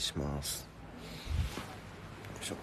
[0.00, 0.66] いします。
[2.34, 2.54] よいしょ。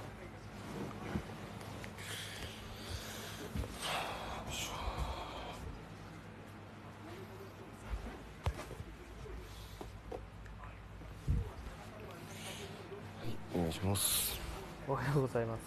[13.22, 14.40] はいお願いします。
[14.88, 15.62] おはようございます。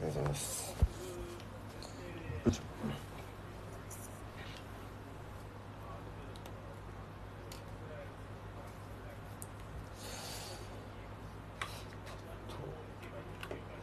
[0.00, 0.74] おはようございます
[2.44, 2.62] よいしょ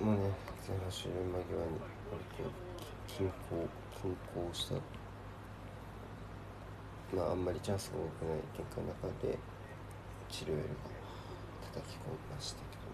[0.03, 0.21] もうね
[0.67, 1.77] 前半終了間際に
[2.09, 2.20] 割と
[3.07, 3.67] 均衡
[4.01, 4.75] 均衡した
[7.15, 9.37] まああんまりチャンスが多くない展開の中で
[10.29, 10.75] 治療よりも
[11.73, 12.91] 叩き込みましたけども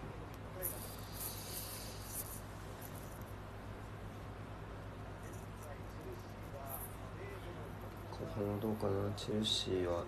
[8.10, 10.04] 後半はどうかなチェルシーは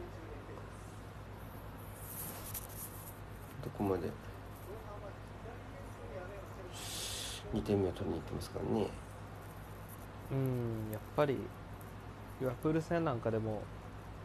[3.62, 4.11] どこまで
[7.55, 9.09] 2点目を取りに行ってますからね
[10.33, 11.36] うんやっぱり
[12.41, 13.62] リバプール戦なんかでも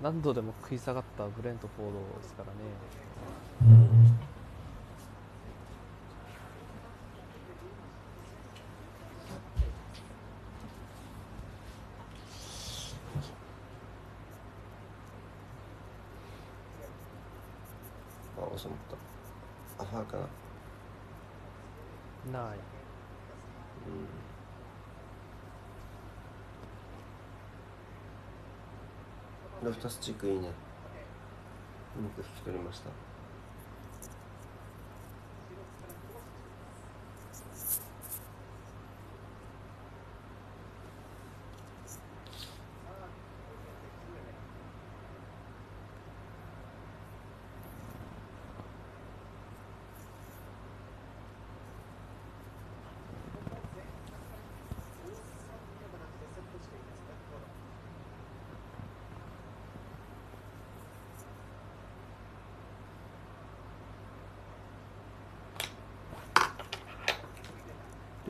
[0.02, 3.76] 何度でも食い下がったブレントフォードですからね
[18.38, 18.78] あ収まっ
[19.78, 20.18] たあはか
[22.32, 22.58] なない
[29.64, 30.50] ロフタスチックいいね。
[31.98, 32.90] うまく引き取りました。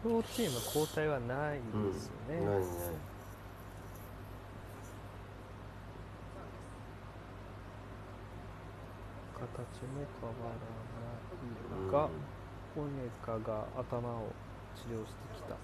[0.05, 1.91] 両チーム交代はないうん。
[1.91, 2.65] ですよね、ないない。
[9.33, 12.09] 形も変わらないが、
[12.73, 14.35] コネカが頭を
[14.75, 15.57] 治療してきた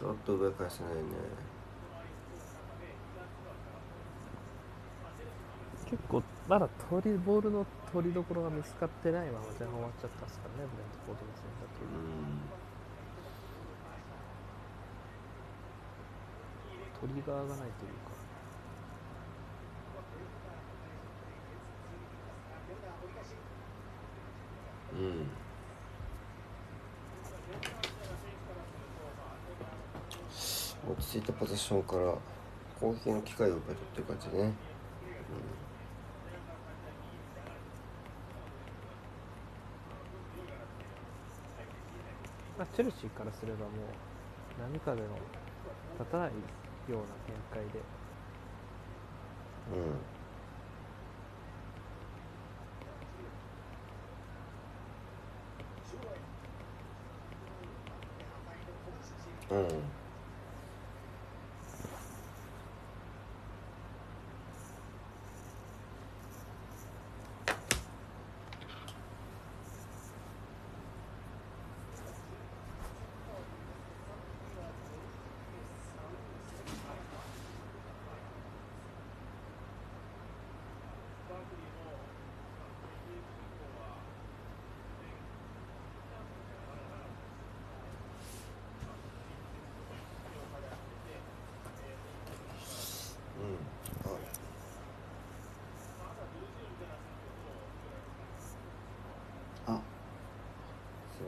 [0.00, 1.00] ちょっと上返せないね。
[5.90, 11.84] 結構まだ取りボールの取りどころが見つかってないまま前半終わっちゃったんですからねブレントフォードの戦だけ
[17.00, 18.10] トリガーがないというか
[24.94, 25.30] うん
[30.90, 32.14] 落ち着いたポゼッションから
[32.80, 34.52] 攻撃の機会を奪い取ってる感じね、
[42.58, 43.70] まあ、チェルシーからすればもう
[44.60, 45.08] 何かでの
[45.98, 46.32] 立たないよ
[46.88, 47.80] うな展開で。
[59.50, 59.56] うん。
[59.56, 59.99] う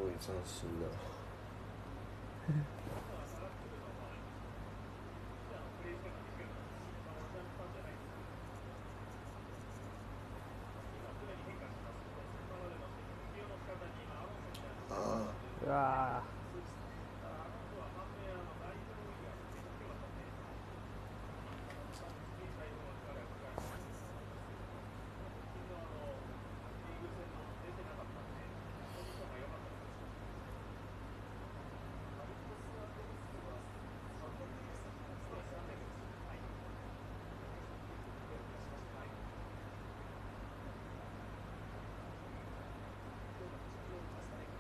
[0.03, 1.22] すごい斬新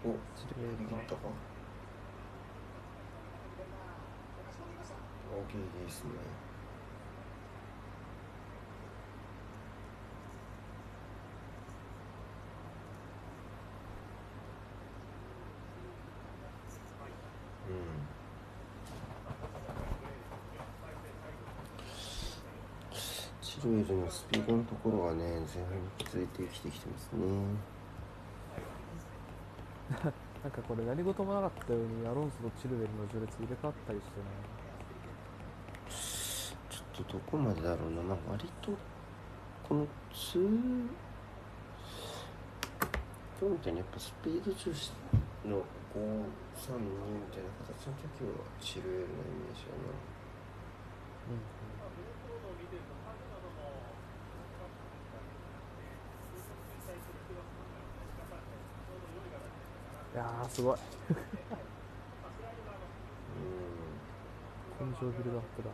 [0.04, 1.20] おチルベルの切ったか。
[5.32, 6.10] 大きいですね。
[17.68, 17.76] うん。
[23.40, 27.71] チルエルのスピードのところがね前半に気づいてきてきてますね。
[30.42, 34.62] なんかこれ何事もなかったようにアロンソとチルベルの序列入れ替わったりしてね。
[36.68, 38.72] ちょっとどこまでだろうな、まあ、割と
[39.68, 40.88] この2
[43.40, 44.92] 今日みたいにやっぱスピード重視
[45.44, 49.90] の532みたいな形の時はチルエルのイメージやな
[51.30, 51.42] うん
[60.12, 60.76] いやーすごい。
[60.76, 60.78] うん。
[64.82, 65.70] ビルドアップだ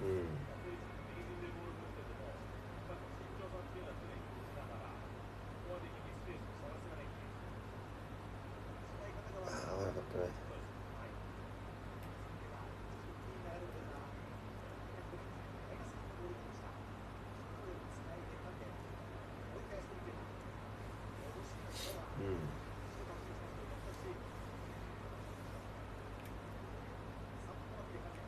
[0.00, 0.28] うん
[9.46, 10.48] ああ悪かったね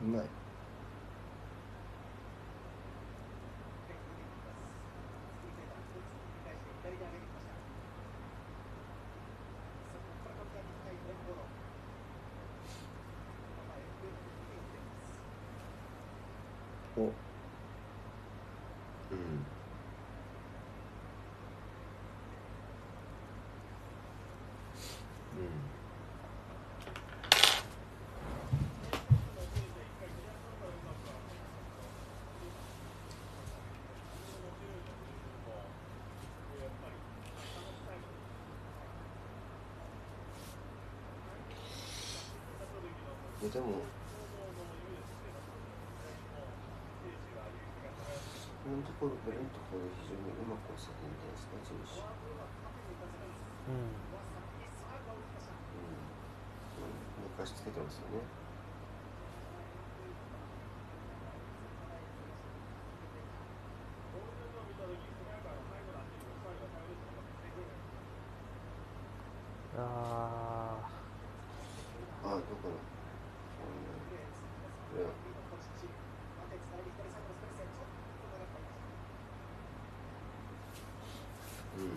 [0.11, 0.25] んうまい。
[16.97, 17.11] おうん
[25.37, 25.71] うん
[43.41, 43.81] いやでも。
[48.63, 53.73] 今のところベルのところで非常にうまく押せてるんじゃないですかジムシうん。
[53.73, 53.89] うん。
[57.25, 58.21] 寝かしつけてますよね
[69.77, 70.77] あ
[72.23, 72.77] ああどこだうん
[74.91, 75.09] これは
[81.77, 81.87] うん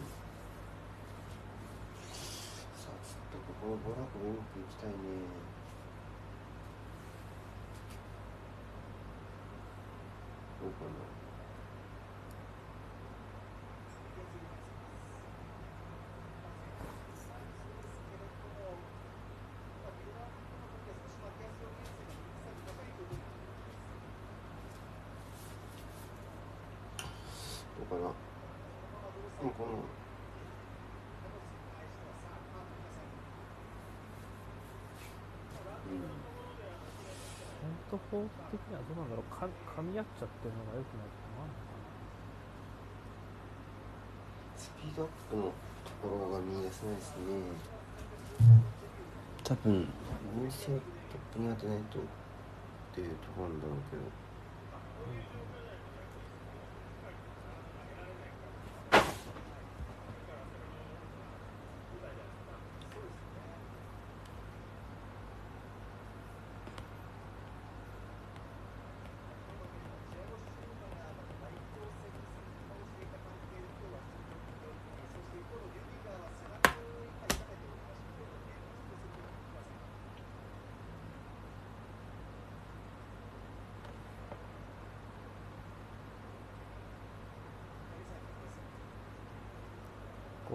[2.79, 4.94] さあちょっとこのボラコうまくいきたいね
[10.61, 10.90] どうかな
[27.78, 28.12] どうかな。
[29.40, 29.71] でもこの
[35.87, 35.87] う
[37.66, 41.47] ん本当フォーク的にはどうなんだろうか噛み合っちゃってるのが良くないかな
[44.59, 45.43] スピードアップの
[45.87, 47.55] ところが見出せないですね。
[49.45, 49.87] 多分。
[49.87, 50.81] トッ
[51.33, 52.03] プに当てないとっ
[52.95, 54.03] ていうところなんだろうけど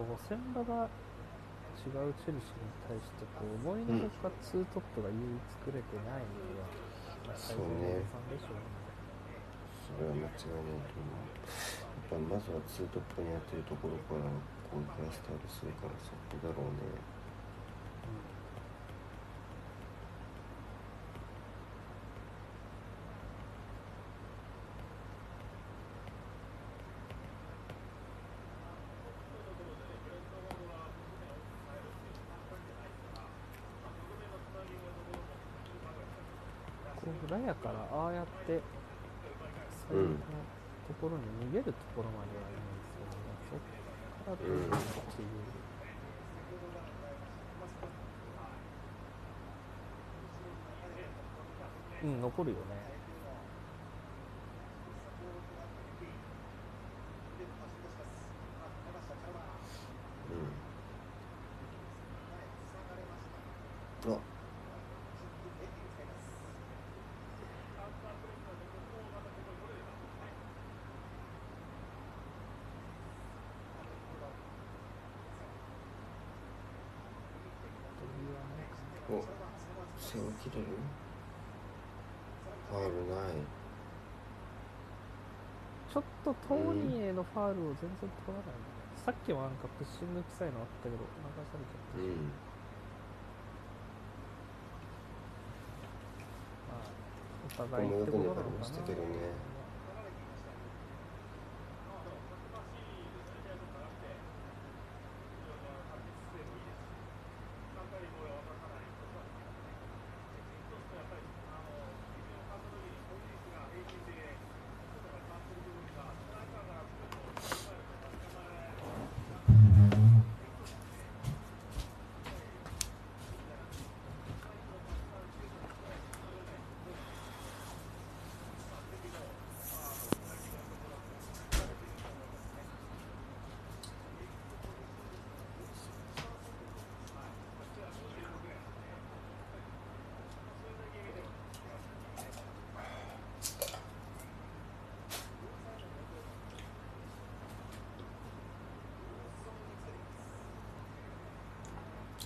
[0.09, 0.89] こう先場が
[1.77, 6.65] 違うチェルシーに対してこう思いのほかツートップが唯一作れてないのが、
[7.29, 8.01] まあ最そうんで
[8.41, 8.73] しょうね。
[9.85, 11.29] それは間違いないと思う。
[12.09, 14.25] やっぱまずはツートップにやってるところから
[14.65, 16.89] こういうスタイルするからそこだろうね
[37.39, 38.62] 裏やからああやって
[39.88, 40.10] 最後の
[40.88, 43.60] ところに逃げるところまではいいんですけど、そっ
[44.25, 44.79] からどうかっ
[45.15, 45.27] ていう。
[52.01, 52.62] うん、残るよね。
[64.05, 64.17] うんあ
[79.12, 79.25] お
[79.98, 80.67] 背を切れる
[82.70, 83.34] ファウルない
[85.91, 88.53] ちょっとトーニーへのファールを全然取らない、
[89.01, 91.09] さっきもなんかプッシング臭いのあったけど流
[91.50, 92.29] されちゃったし、うん。
[96.69, 96.93] まあ、
[97.50, 98.77] お互いってことなのかな。
[98.77, 98.93] こ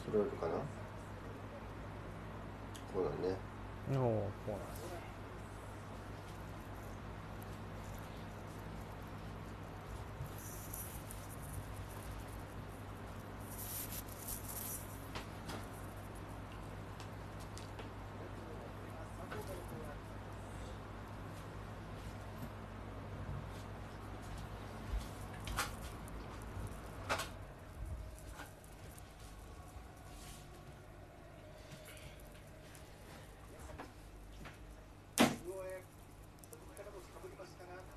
[0.06, 0.54] こもよく粘りましたけどね拾えるかな？
[2.94, 3.36] こうだね。
[3.92, 4.94] おおこうなんですね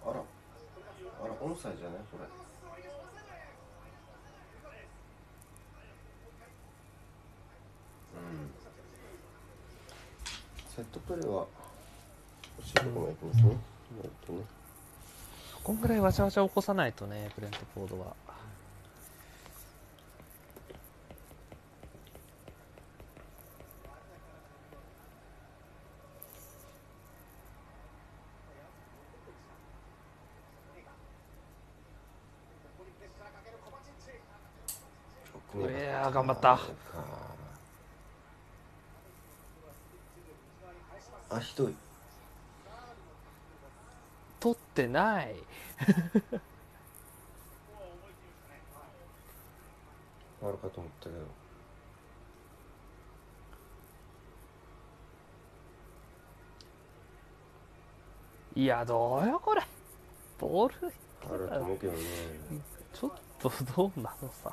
[0.04, 1.98] あらあらオンサイじゃない？
[2.10, 2.24] これ。
[8.16, 8.50] うん。
[10.74, 11.46] セットプレーは
[12.60, 13.56] 惜しいとこまで行きますね、
[14.02, 14.40] えっとね
[15.62, 18.14] こんぐらいわちゃわちゃ起こさないとねブレントフォードは
[35.58, 36.60] いやー頑張った。
[41.30, 41.74] あひどい。
[44.38, 45.34] 取ってない。
[50.42, 51.16] あるかと思ったけど。
[58.54, 59.62] いやどうよこれ。
[60.38, 60.92] ボール。
[61.30, 61.98] あると思うけどね。
[62.98, 64.50] ちょっとどうなのさ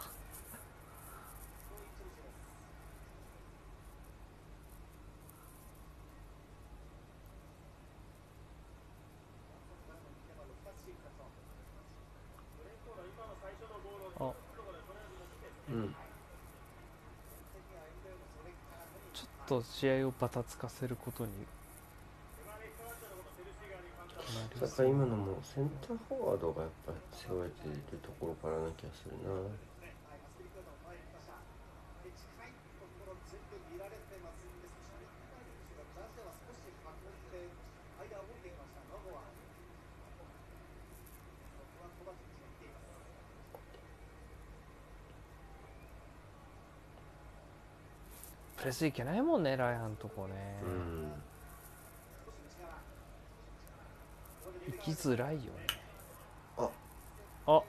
[14.19, 14.33] あ
[15.69, 15.95] うん
[19.13, 21.31] ちょっと試合をバタつかせることに。
[24.79, 29.29] 今のもセンターフォワードがやっぱり背負えているところからな気がするな。
[48.63, 51.11] プレスいけないもんねライアンとこね、うん。
[54.71, 55.47] 行きづらいよね
[56.57, 56.69] あ。
[57.45, 57.61] あ。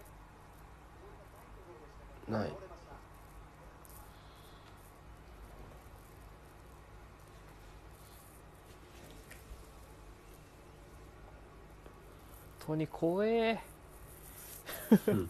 [2.30, 2.48] ない。
[2.48, 2.56] 本
[12.68, 13.60] 当に怖え。
[15.08, 15.28] うん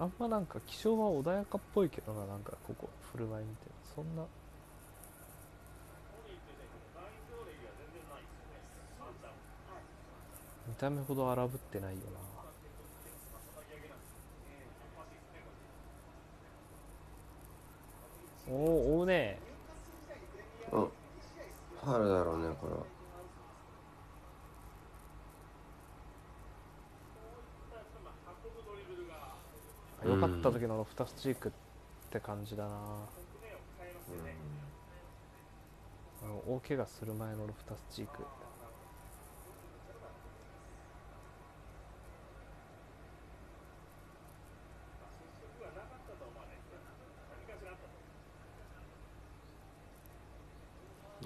[0.00, 3.62] あんまなんか気象は穏やかっぽいけどななんかここ振る舞い見て
[3.94, 4.22] そんな。
[10.68, 12.28] 見た目ほど荒ぶってないよな。
[18.50, 19.38] おお追うね。
[20.72, 20.88] うん
[21.82, 22.97] あるだろうねこれは。
[30.08, 31.52] よかった時のロフタスチークっ
[32.10, 32.70] て感じだな、
[36.22, 38.24] あの大怪我する前のロフタスチーク。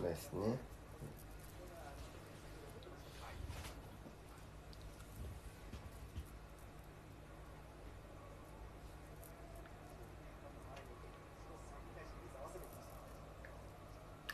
[0.02, 0.58] ナイスね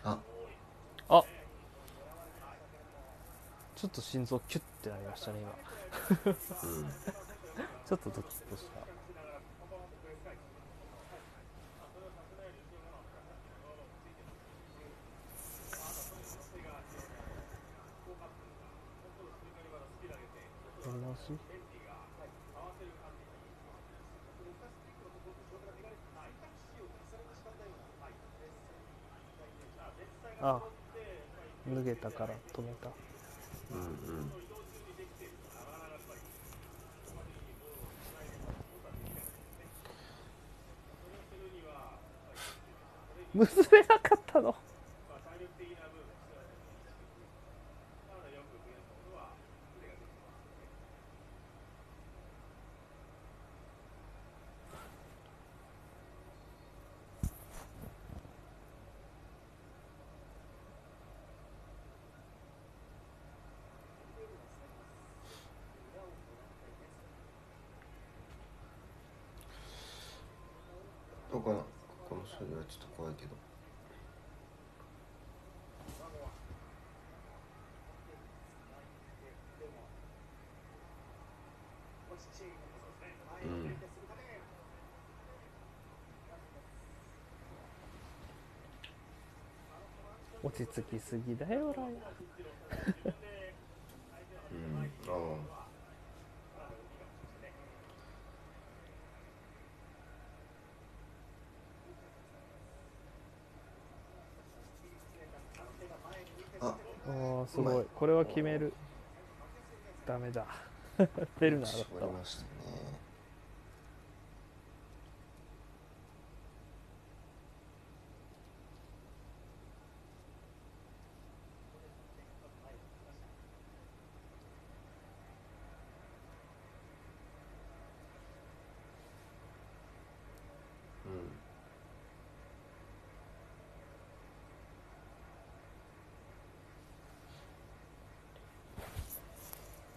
[0.04, 0.18] あ
[1.10, 1.24] あ
[3.76, 5.50] ちょっと心臓キュッてなりましたね今。
[6.30, 6.34] うん。
[7.84, 8.78] ちょっとドキッとした。
[8.78, 8.86] や
[20.86, 21.32] り直し？
[30.40, 30.62] あ
[31.66, 32.90] 脱げたから止めた
[33.70, 34.32] うんうん。
[43.34, 44.54] 結べなかったの
[71.30, 71.64] どうかなこ
[72.08, 73.30] この処理はちょっと怖いけど。
[83.44, 83.76] うん。
[90.42, 91.92] 落ち着きすぎだよライアン
[94.52, 94.90] うん
[106.60, 106.66] ああ
[107.06, 107.86] あおーすごい。
[107.94, 108.72] これは決める。
[110.06, 110.46] ダメだ。
[111.38, 112.48] ベルナーだっ絞たわりましたね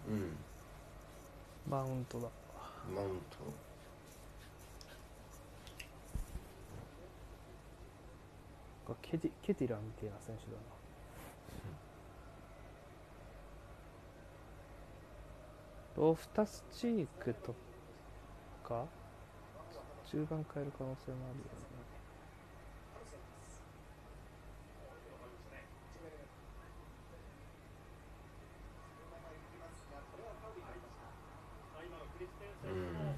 [0.10, 0.38] うんうん
[1.69, 2.28] マウントだ。
[2.94, 3.38] マウント。
[8.86, 10.82] これケティケティラみたいな選手だな。
[16.02, 17.54] ロフタスチークと
[18.68, 18.86] か
[20.10, 21.72] 中盤変える可能性もあるよね
[32.64, 33.16] うん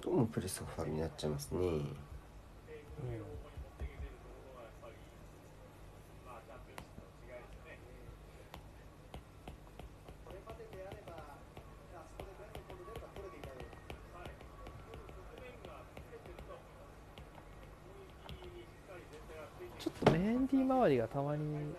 [0.00, 1.58] どうもプレスがファウルになっちゃいますね。
[19.78, 21.72] ちょっとメンディー周りがたまに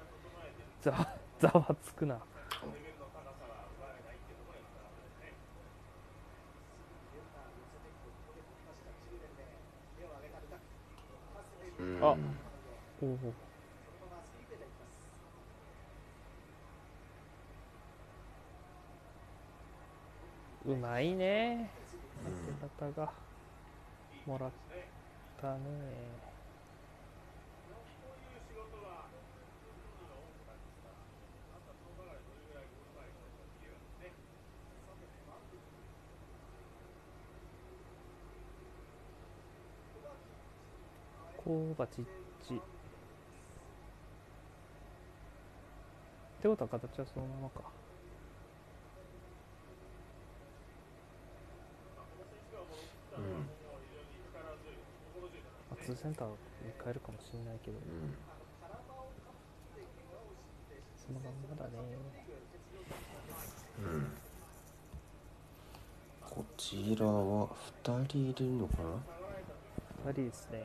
[0.81, 1.07] ざわ
[1.39, 2.17] ざわつくな
[11.79, 12.07] うんあ
[13.01, 13.13] おお
[20.65, 21.69] うまいね。
[22.23, 23.29] 当て方が。
[24.29, 24.51] もらっ
[25.41, 25.59] たね。
[41.37, 42.05] コーバチッ
[42.47, 42.61] チ
[46.41, 47.61] てことは形はそのままか
[53.17, 53.59] うん
[55.89, 56.35] まあ、2センターに
[56.83, 57.77] 変えるかもしれないけど。
[57.77, 58.13] うん。
[60.95, 61.71] そのまんまだね。
[63.79, 64.11] うん。
[66.21, 67.47] こちらは
[67.83, 68.73] 2人いるのか
[70.05, 70.63] 2人ですね。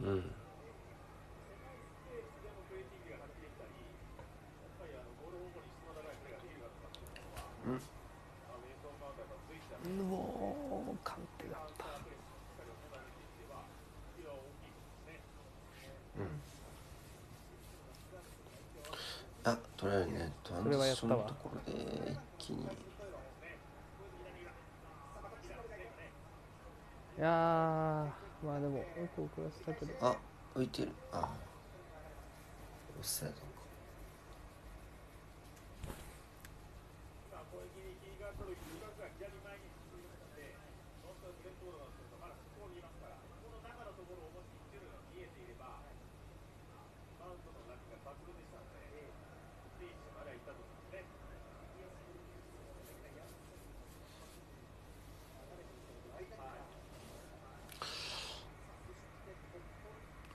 [0.00, 0.24] なうん。
[9.84, 11.92] うおー完璧だった
[19.44, 21.24] あとりあえずねトランそれはやジションったわ。
[21.42, 22.62] ころで一気に。
[27.18, 27.28] いやー
[28.46, 28.84] まあでもよ
[29.14, 29.92] く遅らせたけど。
[30.00, 30.16] あ
[30.54, 30.92] 浮いてる。
[31.12, 31.28] あ
[32.98, 33.51] オフサイド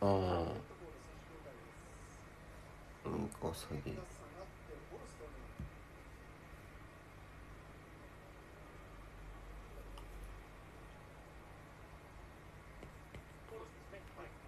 [0.01, 0.09] ああ
[3.09, 3.97] なんか下げ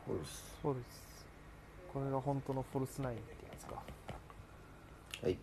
[0.08, 0.44] ホルス。
[0.62, 1.26] フォルス。
[1.94, 3.76] これが本当のフォルスナインってやつか。
[5.22, 5.38] はい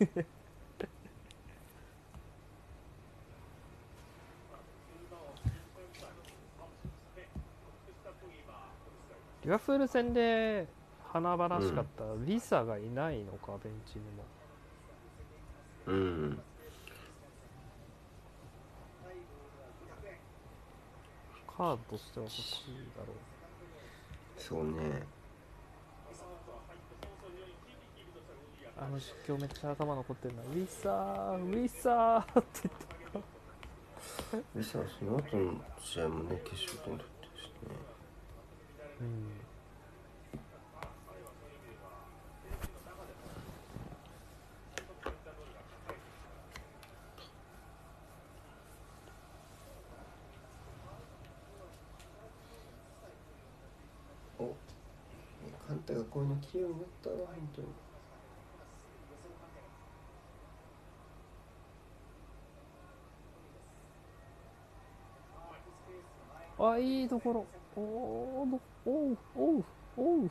[9.50, 10.68] リバプール戦で
[11.12, 14.22] 華々しかったリサがいないのか、ベンチにも。
[15.88, 16.38] うん。
[21.48, 23.16] カードとしては欲しいだろう。
[24.40, 25.02] そうね。
[28.78, 30.42] あの実況めっちゃ頭残ってるな。
[30.42, 37.19] ウィサーウィサーって言ってでさその後の試合もね決勝点取ってるしね
[39.00, 39.06] うん。
[54.38, 54.54] お。
[55.66, 57.89] カンタがこういうの着るようになったな本当に。
[66.68, 67.46] あいいところ。
[67.76, 69.64] おおおうおう
[69.96, 70.30] おう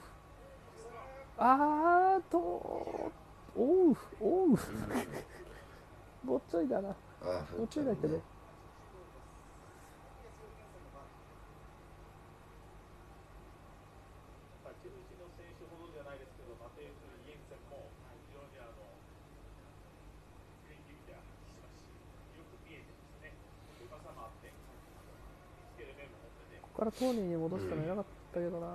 [1.38, 3.12] あーとお
[3.58, 4.58] うおう
[6.26, 6.90] ぼっちょいだな。
[7.58, 8.22] ぼっちょいだけど、
[26.80, 28.68] からトーニーに戻したのいなかったけどな、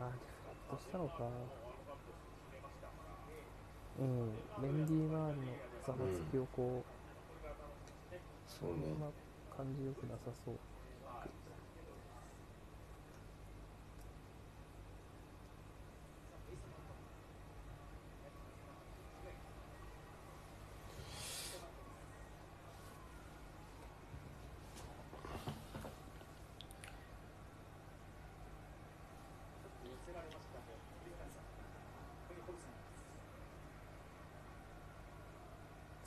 [0.00, 1.24] あディフレクトしたのか。
[3.98, 6.84] うんメンディー周りのざわつきをこ
[8.46, 9.10] そうう、こんねな
[9.56, 10.67] 感じよくなさそう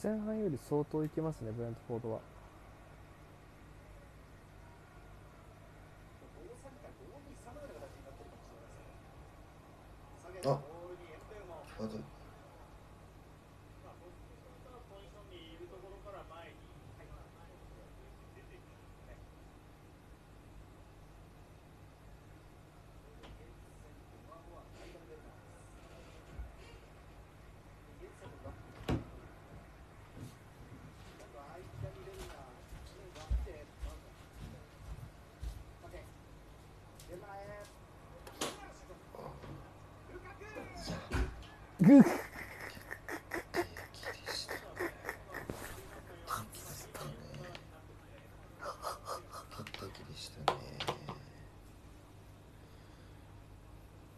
[0.01, 2.40] 前半より相当いけますねブレントフォードは。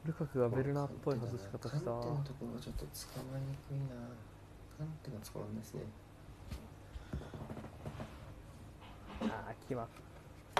[0.05, 1.91] ルカクがベルナっぽい外し方した。
[1.91, 3.95] カンテのところちょっと捕まりにくいな。
[4.77, 5.81] カンテが捕まんですね。
[9.21, 9.87] ああ、決まっ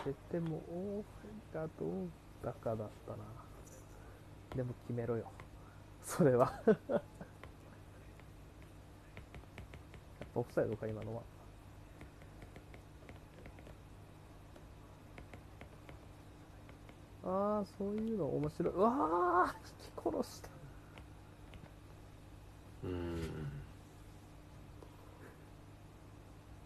[0.03, 1.03] てても、オー
[1.51, 2.09] フがどう
[2.43, 3.17] だかだったな。
[4.55, 5.25] でも決めろよ。
[6.03, 6.53] それは。
[6.67, 7.01] やっぱ
[10.35, 11.21] オフサイドか今のは。
[17.25, 18.73] ああそういうの面白い。
[18.73, 18.91] うわ
[19.47, 20.49] あ引き殺した。
[22.83, 23.21] うん。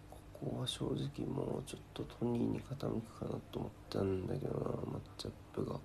[0.10, 0.18] こ
[0.52, 4.60] こは正直もうちょっとトニーに傾くかなと思ったんだけどな
[4.92, 5.80] マッチアップが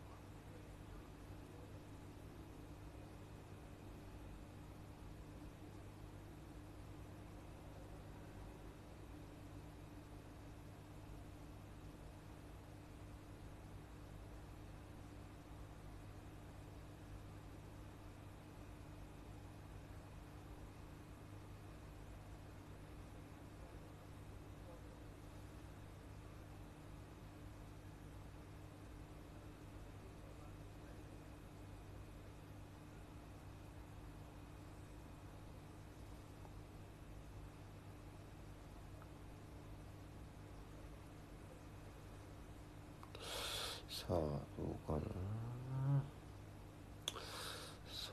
[43.89, 45.01] さあどうかな。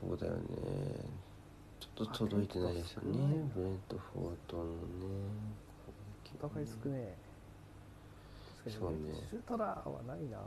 [0.00, 0.40] そうだよね。
[1.78, 3.18] ちょっと届いてないですよね。
[3.54, 4.70] ブレントフォートのね。
[6.42, 7.16] お互い少ねえ。
[8.64, 8.96] 確かそうね。
[8.98, 10.38] にシュートラーはないな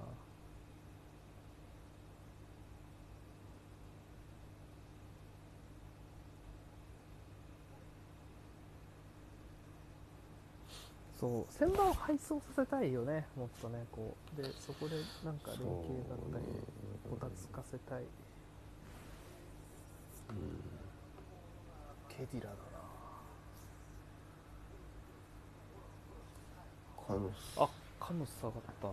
[11.23, 13.25] そう先場を配送させたいよね。
[13.37, 14.41] もっとねこう。
[14.41, 15.71] でそこでなんか連携
[16.09, 16.43] だったり
[17.09, 18.03] こたつかせたい。
[22.09, 22.57] ケディラだな。
[27.07, 27.55] カノス。
[27.57, 27.69] あ
[28.01, 28.87] カノス下がった。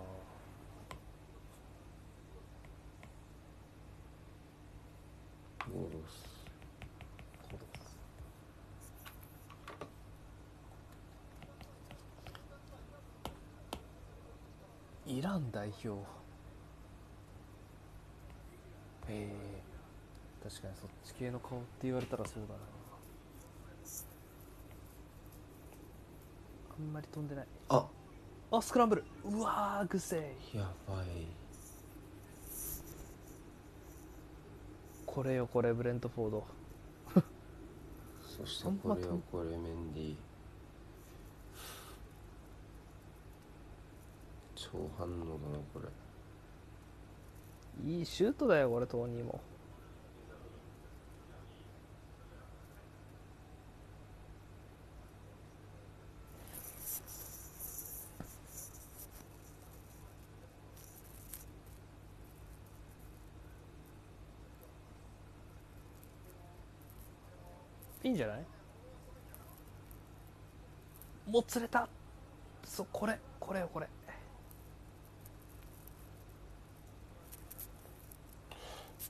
[5.69, 5.99] ゴロ
[15.11, 15.89] イラン代表。
[15.89, 15.93] へ
[19.09, 19.29] え。
[20.43, 22.61] 確かにそっち系の顔って言われたらそうだな。
[26.79, 27.47] あんまり飛んでない。
[27.71, 27.87] あ。
[28.53, 29.05] あスクランブル。
[29.25, 30.57] うわーグセイ。
[30.57, 31.07] やばい。
[35.07, 36.47] これよこれブレントフォード。
[38.39, 40.17] そしてこれをこれメンディー
[44.73, 45.89] 超反応だなこれ。
[47.93, 49.41] いいシュートだよこれトーニーも。
[68.03, 68.45] いいんじゃない？
[71.27, 71.87] もつれた。
[72.65, 73.87] そうこれこれよこれ。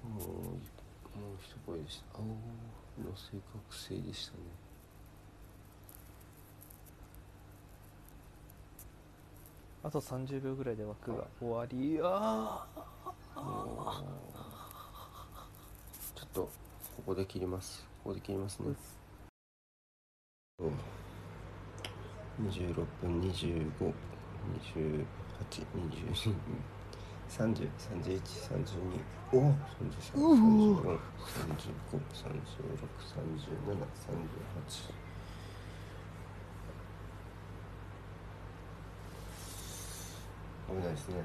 [0.04, 2.34] もうもう一声でした青の
[3.16, 4.38] 正確性でしたね。
[9.82, 11.98] あと30秒ぐらいで枠が終わり。
[12.02, 12.66] あ
[16.14, 17.84] ちょっとここで切ります。
[18.04, 18.74] ここで切りますね。
[22.42, 23.20] 26分
[27.30, 27.70] 25、28、
[28.02, 29.00] 22、30、31、32、
[29.32, 35.00] お33、34、35、36、37、38
[40.70, 41.16] 危ないですね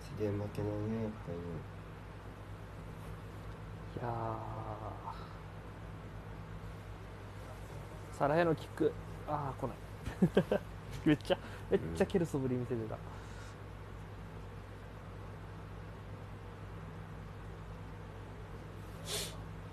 [0.00, 1.44] 自然負けないねやっぱりね
[3.96, 8.92] いやーサラヘのキック。
[9.26, 9.76] ああ来ない。
[11.04, 11.38] めっちゃ
[11.70, 12.96] めっちゃ蹴る素振り見せてた、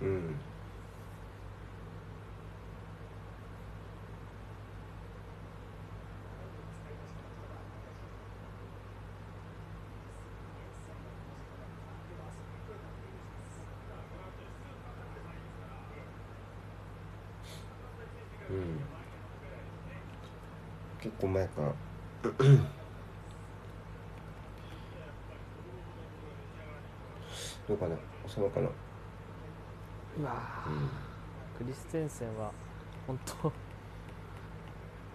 [0.01, 0.35] うん。
[21.19, 21.73] 結構前から。
[27.67, 27.95] どうかな？
[28.25, 28.69] 収まるかな？
[30.19, 30.71] うわー。
[30.71, 30.89] うん。
[31.57, 32.53] クリステンセンは
[33.05, 33.49] 本当。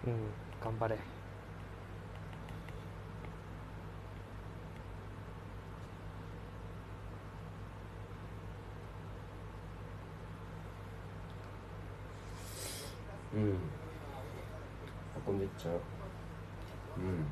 [0.05, 0.29] うん
[0.63, 0.95] 頑張れ。
[13.33, 13.57] うん
[15.25, 15.71] 込んでいっちゃ。
[15.71, 15.75] う
[16.97, 17.25] うん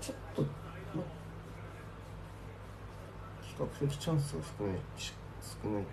[0.00, 0.42] ちょっと、
[3.58, 4.76] ま、比較的チャンスが少ない
[5.62, 5.84] 少ない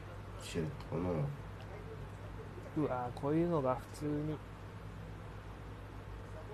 [0.41, 1.09] シェルトかな。
[2.77, 4.11] うわーこういうのが普通に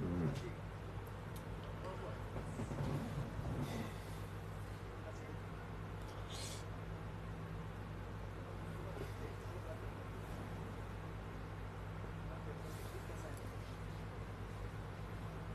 [0.02, 0.32] うん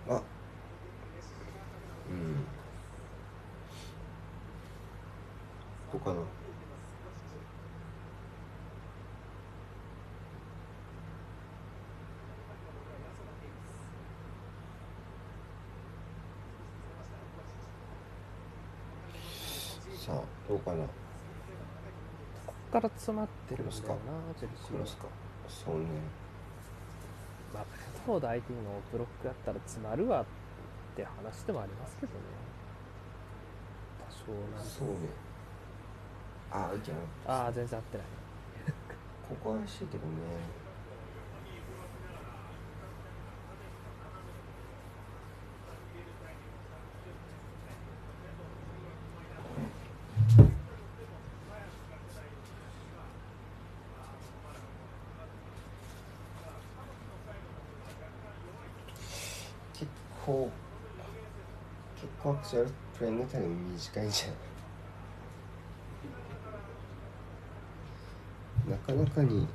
[0.09, 0.23] あ
[2.11, 2.47] うん
[5.91, 6.21] ここかな
[20.05, 20.85] さあどうかな。
[20.85, 20.91] こ
[22.47, 24.71] こから詰まってるんだよなチェルシーは。
[24.71, 25.07] クロスか。
[25.49, 25.87] そうね。
[27.55, 30.25] まあブレントフォード相手にもブロックやったら詰まるわっ
[30.97, 32.19] て話でもありますけどね。
[34.11, 34.95] 多少なんとそうね。
[36.51, 38.07] あいけなああ全然合ってない。
[39.29, 40.67] ここは怪しいけどね
[59.79, 59.87] 結
[60.27, 60.51] 構
[61.95, 64.27] 結構アクチュアルプレイのタイム短いんじゃ
[68.67, 69.47] ないなかなかに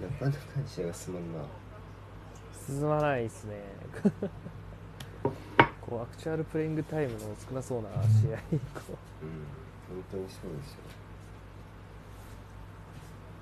[0.00, 1.40] なかなかに試合が進まんな。
[2.66, 3.56] 進まないですね。
[5.82, 9.44] こうアクチュアルプレイングタイムの少なそうな試合にこううん
[9.88, 10.78] 本当にそうですよ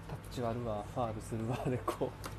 [0.09, 2.39] タッチ割るわファールするわでこう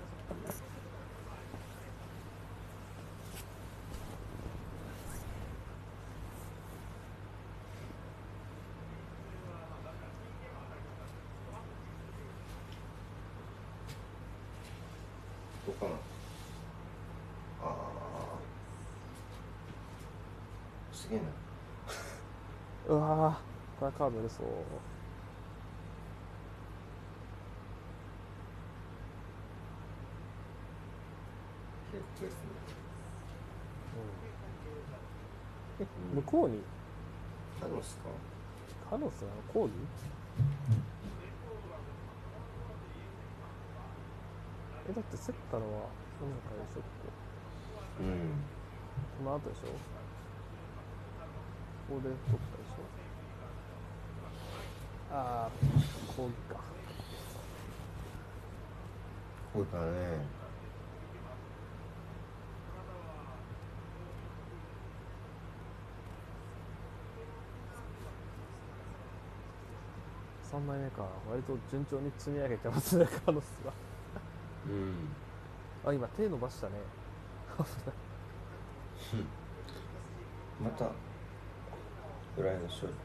[15.80, 15.92] かな
[17.64, 17.70] ああ
[20.92, 21.26] すげえな
[22.88, 24.46] うわーこれはカード出そう
[31.92, 32.50] 結構ですね
[35.82, 35.86] え
[36.16, 36.60] 向こうに
[37.64, 38.04] あのっすか
[38.90, 39.72] カノスなのコール
[44.90, 45.88] えだって競ったのは
[46.20, 46.86] その中でしょこ
[48.02, 48.06] うん。
[49.20, 49.68] この後でしょ？
[51.90, 52.40] ここで取っ
[55.12, 55.52] ああ
[56.16, 56.60] 抗議か
[59.52, 59.78] こうか。
[59.78, 59.90] らね。
[70.52, 71.08] 3枚目か。
[71.30, 73.72] 割と順調に積み上げてますねカノスが
[74.68, 75.10] うん。
[75.86, 76.74] あ今手伸ばしたね。
[80.62, 80.92] また
[82.36, 83.00] フライの勝利こ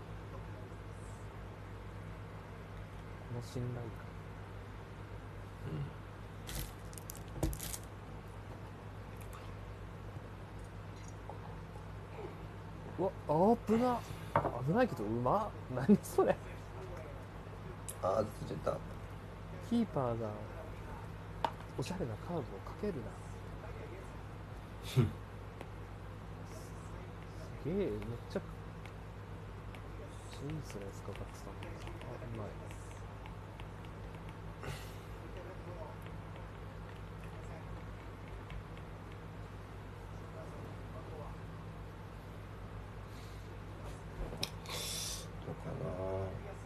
[3.35, 4.05] の信頼感。
[12.97, 13.11] うわ
[13.67, 13.99] 危な。
[14.67, 16.37] 危ないけどうま何それ。
[18.03, 18.79] ああずれた
[19.69, 20.31] キーパーが
[21.79, 22.49] おしゃれなカードをか
[22.81, 23.01] けるな。
[24.85, 25.01] す
[27.65, 27.89] げえめっ
[28.31, 28.41] ちゃ。
[30.31, 31.55] チーズのやつかかってたん。
[31.55, 31.61] だ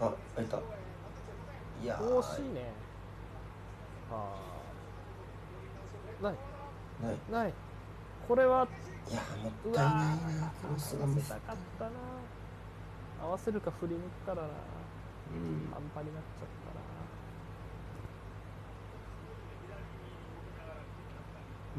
[0.01, 0.57] あうまいた
[1.83, 2.73] いやー惜しいね
[4.11, 4.35] あ
[6.21, 6.35] あない
[7.03, 7.55] ないない
[8.27, 8.69] これは
[9.11, 11.91] いやーもうったいないなクロスが合わせたかったな
[13.23, 16.89] 合わせるか振り向くからなうん半端になっちゃったな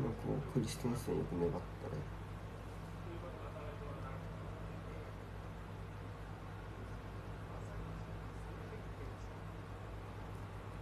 [0.04, 2.20] まあこうクリステンセンよく粘ったね。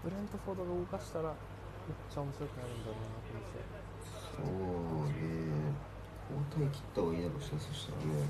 [0.03, 1.35] ブレントフォードが動かしたらめっ
[2.09, 3.67] ちゃ面白くなるんだろうなこの試合
[4.37, 4.43] そ
[5.03, 5.96] うね。
[6.29, 8.27] 交代切った方がいいだろうしねそしたらね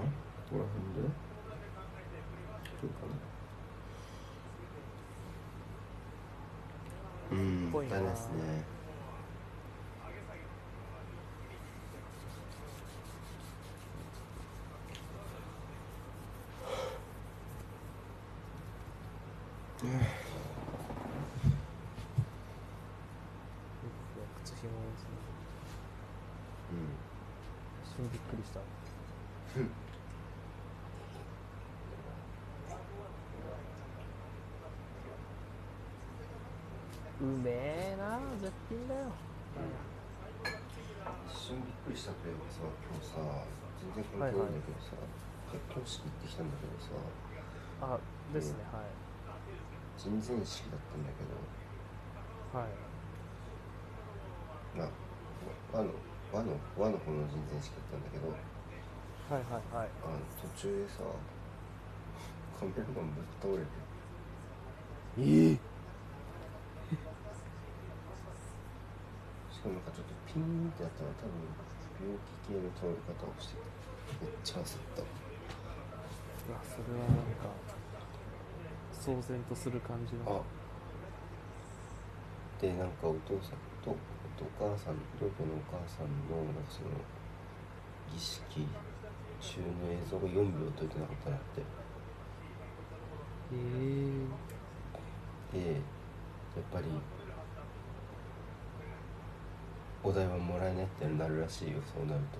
[0.00, 1.08] するかなどこら辺で？
[2.82, 3.12] どうかな。
[7.30, 8.64] うんダメですね
[24.44, 25.08] 靴ひもですね
[26.72, 26.76] うん
[27.84, 28.60] 一瞬びっくりした
[37.20, 38.18] うめえな
[38.78, 39.10] 絶品だよ
[41.26, 43.18] 一瞬びっくりしたプレーがさ今日さ
[43.82, 44.94] 全然関係ないんだけどさ、
[45.50, 46.94] 結婚式行ってきたんだけどさ
[47.82, 47.98] あ
[48.34, 48.90] ですねはい。
[49.98, 51.34] 人前式だったんだけど。
[52.54, 52.70] はい
[54.78, 54.88] まあ
[55.72, 55.90] 和の
[56.32, 58.30] 和の和の方の人前式だったんだけど。
[58.30, 58.34] は
[59.38, 59.88] いはいはい。
[60.04, 60.22] あの
[60.54, 61.02] 途中でさ
[62.58, 63.66] カメラマンぶっ倒れて。
[65.18, 65.67] ええ
[69.58, 71.34] しかもなんかちょっとピンってやったら多分
[71.98, 72.14] 病
[72.46, 73.66] 気系の倒れ方をしてて
[74.22, 75.02] めっちゃ焦った。
[75.02, 77.50] うわそれはなんか
[78.94, 80.46] 騒然とする感じのあ。
[82.62, 86.94] でなんかお父さんとお母さん両家のお母さんのなんかその
[88.14, 88.62] 儀式
[89.42, 91.66] 中の映像が4秒撮れてなかったなって。
[93.50, 93.58] え
[95.52, 95.58] え。
[95.58, 95.82] でや
[96.62, 96.86] っぱり
[100.02, 102.38] お題はもらえないってなるらしいよそうなると。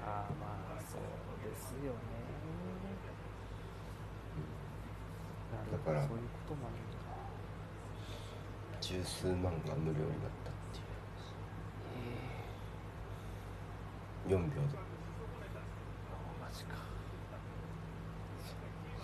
[0.00, 0.46] ああま
[0.78, 1.00] あそう
[1.50, 1.98] ですよね。
[5.50, 6.96] なるほどだからそういうこともあるんだ
[8.80, 10.84] 十数万が無料になったっていう。
[14.28, 14.78] え4秒で。
[16.40, 16.76] マジか。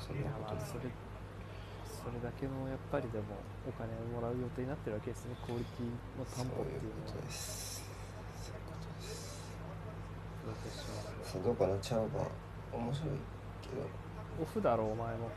[0.01, 1.12] そんいやなこともまあ
[2.03, 3.25] それだけのやっぱりでも
[3.69, 5.37] お金をもらう予定になってるわけですね。
[5.47, 5.87] クオリティ
[6.19, 7.83] のそう担保っていいううのはことです。
[8.43, 9.39] そういうことです。
[10.43, 12.27] プロフェッショナルさあどうかなチャーバー
[12.77, 13.11] 面白い
[13.63, 13.87] けど
[14.43, 15.31] オフだろお前も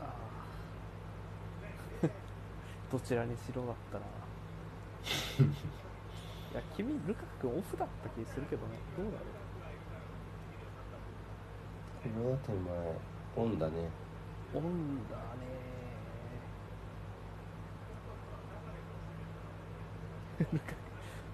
[0.00, 0.04] あ
[2.02, 2.08] あ
[2.90, 4.06] どちらにしろだったらい
[6.54, 9.18] や君ルカ君オフだった気するけどねどうだろ
[12.02, 12.98] これは手前
[13.36, 13.72] オンだね
[14.54, 15.50] うオンだね
[20.40, 20.72] ルカ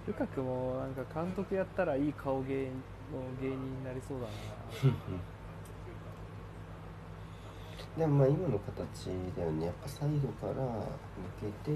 [0.06, 4.32] ルカ君もなんか監督やったらいい顔芸の芸人になりそうだな
[7.96, 10.84] でもまあ今の形だよねやっぱサイドから抜
[11.40, 11.72] けて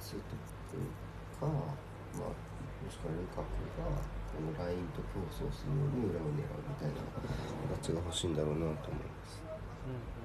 [0.00, 0.38] ツートッ
[1.38, 1.52] プかまあ
[2.28, 3.46] もしくはルカク
[3.78, 6.94] がこのラインと競争するように裏を狙うみたいな
[7.76, 9.42] 形が欲しいんだろうなと思います。
[9.86, 10.17] うん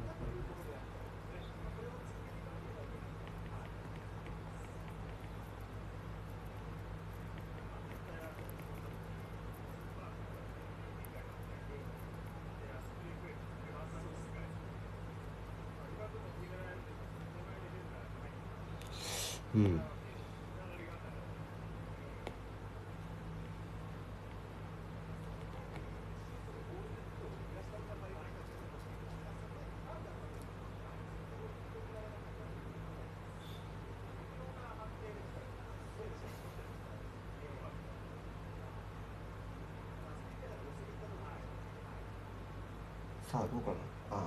[43.33, 43.71] さあどうか
[44.11, 44.17] な？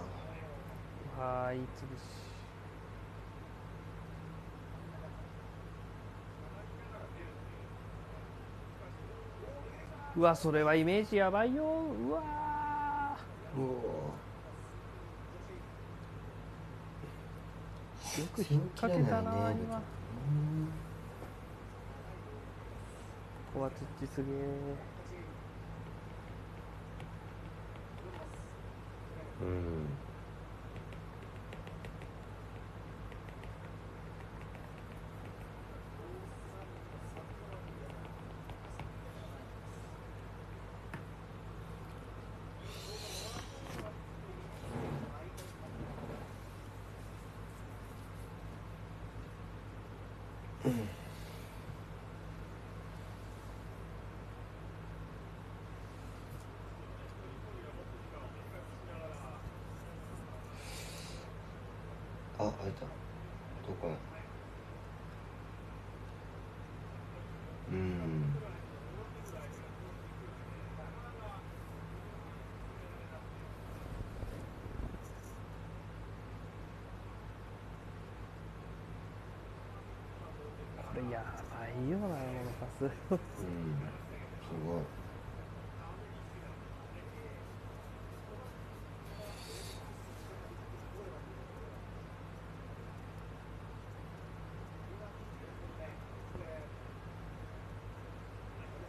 [1.20, 2.00] あはーいつぶし
[10.16, 11.62] うわそれはイメージやばいよ。
[11.62, 12.20] うわ
[18.18, 19.76] よく引っ掛けたな今。
[19.76, 19.78] う
[20.32, 20.68] ん
[23.54, 24.34] コバチッチすげえ
[29.38, 29.86] うん
[62.38, 62.86] あ開いたど
[63.80, 63.94] こな
[67.72, 68.34] うん
[80.76, 82.11] これやばいよなこ
[82.61, 82.91] のパス
[83.43, 83.93] うん
[84.43, 84.85] すごい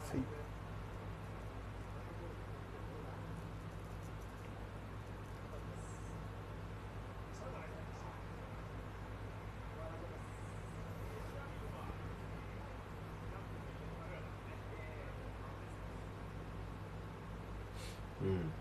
[0.10, 0.28] はい
[18.22, 18.52] うん。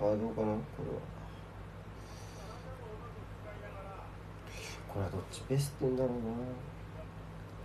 [0.00, 1.14] あどうかなこれは。
[4.88, 6.14] これはどっちベストんだろうな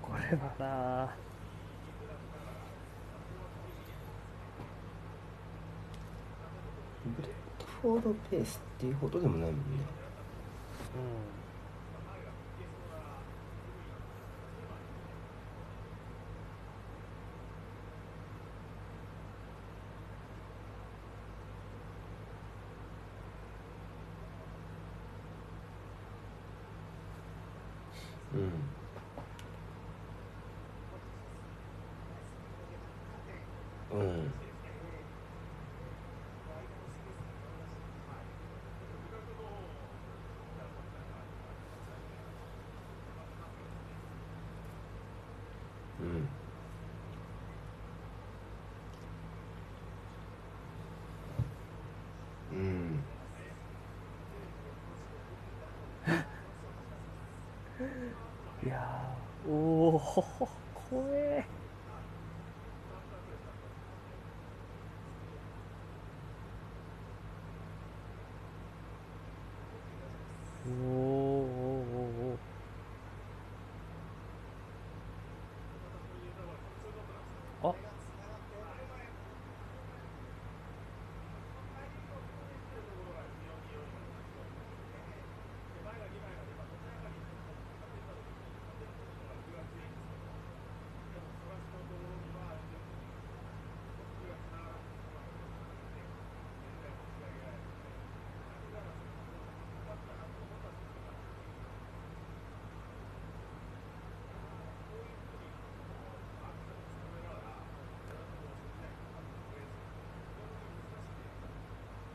[0.01, 1.15] これはな
[7.05, 7.31] ブレッ
[7.89, 9.61] コードペースっていうほどでもないもんね
[28.33, 28.51] うん
[33.99, 34.31] うんうん
[46.01, 46.27] うん
[52.51, 52.99] うん
[58.63, 59.99] いやーおお
[60.89, 61.45] 怖え
[70.65, 71.99] おーおー
[72.31, 72.37] おー
[77.67, 77.75] おーあ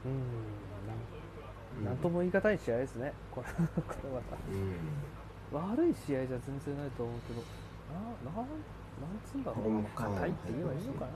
[0.04, 1.84] うん。
[1.84, 3.12] なんとも言い難い試合ですね。
[3.30, 3.62] これこ
[4.04, 4.78] れまたうん
[5.52, 7.42] 悪い試合じゃ全然ないと思うけど。
[7.92, 8.00] な
[8.30, 8.50] なんな
[9.06, 9.84] んつうんだろう。
[9.94, 11.12] 硬いって言えばいいのかな。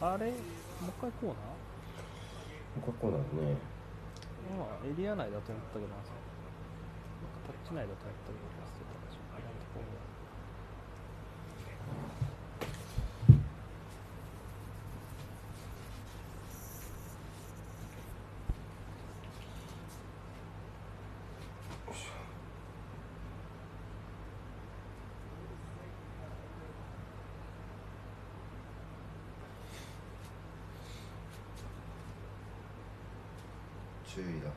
[0.00, 0.36] あれもう
[0.88, 1.34] 一回こうな？
[2.84, 3.56] ここなのね。
[4.58, 5.96] まあエリア内だと思ったけどな。
[5.96, 6.10] なんか
[7.46, 9.84] タッチ内だと思ったけど忘れたでしょ今のところ
[34.06, 34.48] 注意だ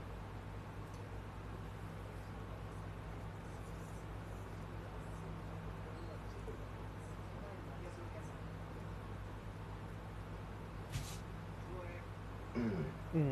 [12.55, 13.25] うんうん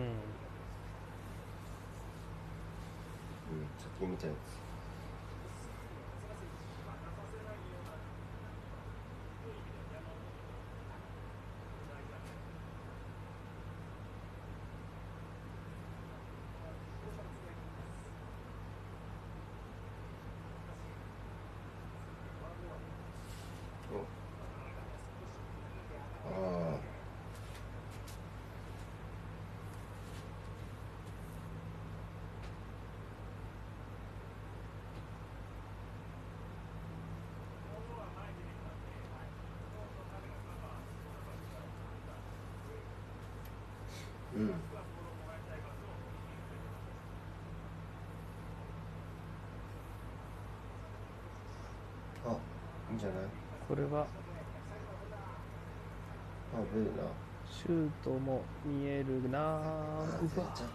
[4.02, 4.38] うんさっき見たやつ
[23.92, 23.98] お
[26.28, 26.96] ああ
[44.36, 44.52] うん。
[52.28, 52.32] あ
[52.90, 53.18] いいんじゃない？
[53.68, 54.02] これは？
[54.02, 54.06] あ
[56.74, 57.04] ブーな
[57.50, 59.40] シュートも見えるな。
[59.40, 59.62] あ
[60.02, 60.66] うわ出ちゃったね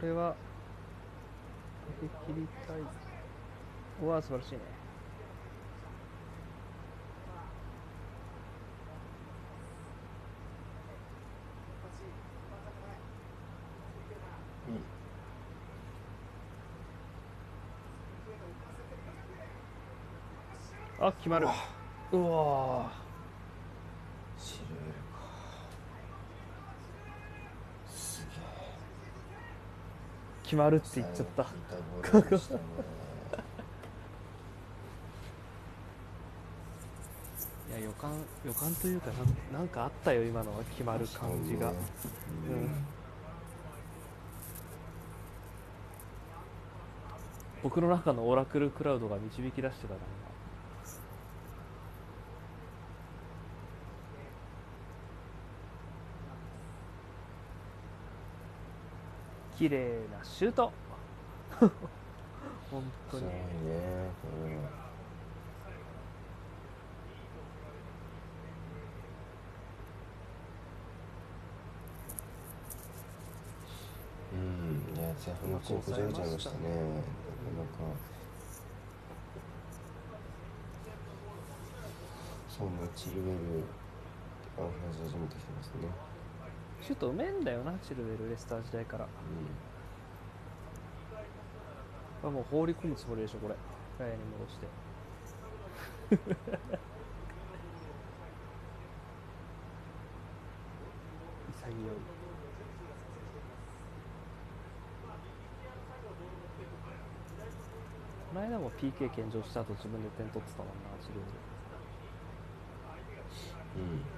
[0.00, 0.36] これは
[2.00, 2.76] 切りたい。
[4.00, 4.60] うわ素晴らしいね。
[21.00, 21.06] うん。
[21.06, 21.46] あ決まる。
[21.46, 22.92] うわ
[24.38, 25.18] シルエルか
[27.90, 28.38] すげえ
[30.48, 31.42] 決まるって言っちゃった。
[31.44, 31.46] い
[37.70, 38.12] や予感
[38.46, 39.10] 予感というか
[39.52, 41.74] なんなんかあったよ今のは決まる感じが、うん。
[47.62, 50.00] 僕の中のオラクルクラウドが導き出してたな
[59.58, 60.07] 綺麗。
[60.18, 60.72] なシュート。
[62.70, 63.22] 本当に。
[63.22, 64.10] すごいね。
[64.22, 64.62] これは
[74.32, 74.94] うん。
[74.96, 76.58] いや前半のうちにこじゃれちゃいましたね。
[76.58, 78.18] なかなか
[82.58, 83.64] そんなチルウェル
[84.58, 85.88] あの話始めてきてますね
[86.82, 89.77] シュートうめえんだよなチルウェルレスター時代からうん
[92.28, 93.54] あもう放り込むつもりでしょこれ。
[93.98, 94.66] ガヤに戻して。
[101.58, 102.18] 潔い。
[108.34, 111.26] この間も PK 献上した後自分で点取ってたもんなチルウェ
[113.76, 114.17] ルんうん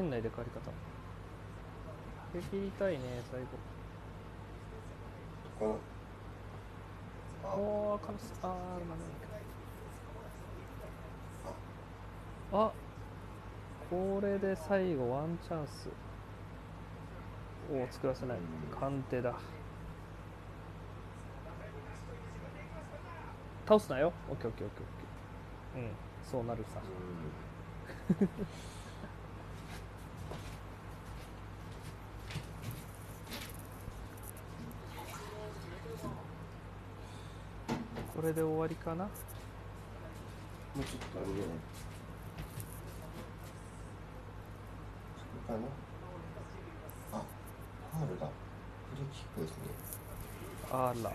[0.00, 0.70] 変な入れ替わり方
[2.32, 3.46] で切りたいね最後
[5.58, 5.78] この
[7.42, 8.50] おー、カムス、あー、
[12.52, 12.72] まあ、あ、
[13.90, 15.88] これで最後ワンチャンス。
[17.72, 18.78] おー、作らせないうん。
[18.78, 19.34] 鑑定だ。
[23.66, 24.12] 倒すなよ。
[24.28, 24.88] オッケーオッケーオッケーオッ
[25.74, 25.82] ケー。
[25.82, 25.90] うん、
[26.22, 26.80] そうなるさ。
[28.18, 28.26] こ
[38.30, 39.04] れで終わりかな？
[39.04, 39.10] も
[40.80, 41.34] うちょっとあれね
[45.18, 45.62] それか
[47.12, 47.18] な？
[47.18, 47.22] あ
[47.92, 48.30] ファールだフ
[48.96, 49.56] リーキックですね
[50.72, 51.12] あら。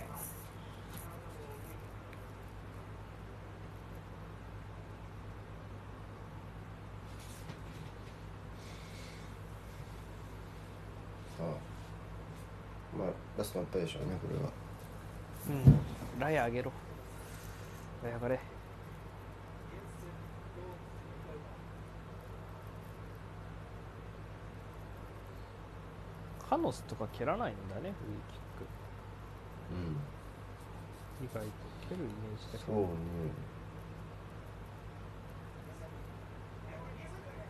[13.37, 14.49] ラストワンプレーでしょうねこれは
[15.49, 16.71] うん、ラヤ上げろ。
[18.05, 18.39] ラヤ上がれ。
[26.47, 28.41] カノスとか蹴らないんだね、フリーキッ
[29.71, 29.97] うん
[31.19, 31.25] ク。
[31.25, 31.51] 意外と
[31.89, 32.73] 蹴るイメージだけど。
[32.73, 32.87] そうね
[36.55, 37.45] う。。。。。。。。。。。。。。。。。。。。。。。。。。。。。。。。。。。。。。。。。。。。。。。。。。。。。。。。。。。。。。。。。。。。。。。。。。。。。。。。。。。。。。。。。。。。。。。。。。。。。。。。。。。。。。。。。。。。。。。。。。。。。。。。。。。。。。。。。。。。。。。。。。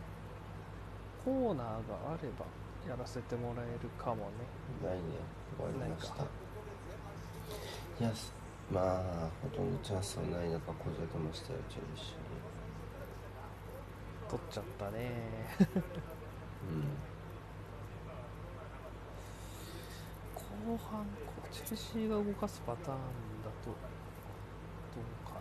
[1.26, 2.46] コーナーがあれば
[2.88, 4.46] やらせてもらえるかもね
[4.84, 5.02] ないね
[5.58, 6.28] 終わりましたない
[8.00, 12.16] いやすまあほとんどチャンスはない中こじれてましたよチェルシ
[14.30, 15.12] 取っちゃったね。
[15.60, 16.84] ーうん。
[20.66, 22.98] 後半こうチェルシーが動かすパターン
[23.44, 25.34] だとどうか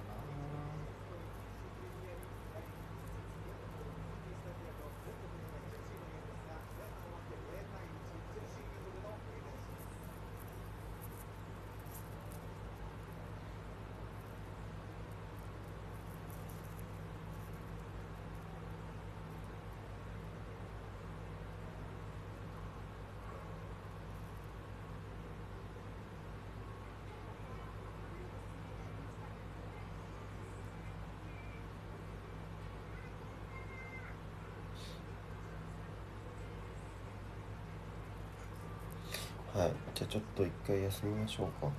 [39.54, 41.72] なはいじゃあちょっと一回休みましょうか。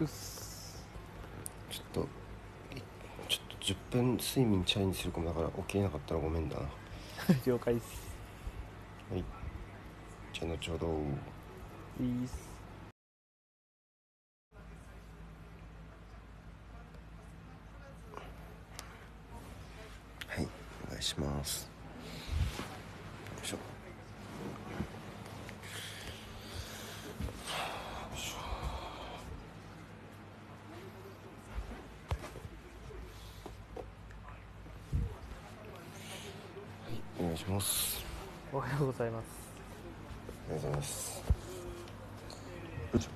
[0.00, 0.86] うっす。
[1.68, 2.00] ちょっと
[2.76, 2.80] い
[3.28, 6.62] ちょっと10分睡眠チャレンジするかもだから起きれなかったらごめんだな。
[6.62, 6.68] は
[7.44, 8.16] 了解っす。
[9.16, 9.24] い。
[10.32, 10.86] じゃあ後ほど。
[12.00, 12.48] いいっす。
[20.28, 20.48] はい。
[20.86, 21.68] お願いします
[23.36, 23.56] よいしょ
[36.88, 38.04] はいお願いします
[38.52, 39.26] おはようございます
[40.48, 41.22] おはようございます
[42.92, 43.10] よいしょ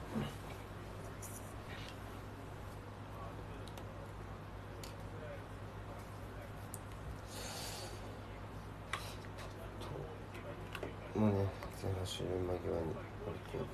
[11.15, 11.37] ともうね
[11.83, 13.65] 前半終了間際に割と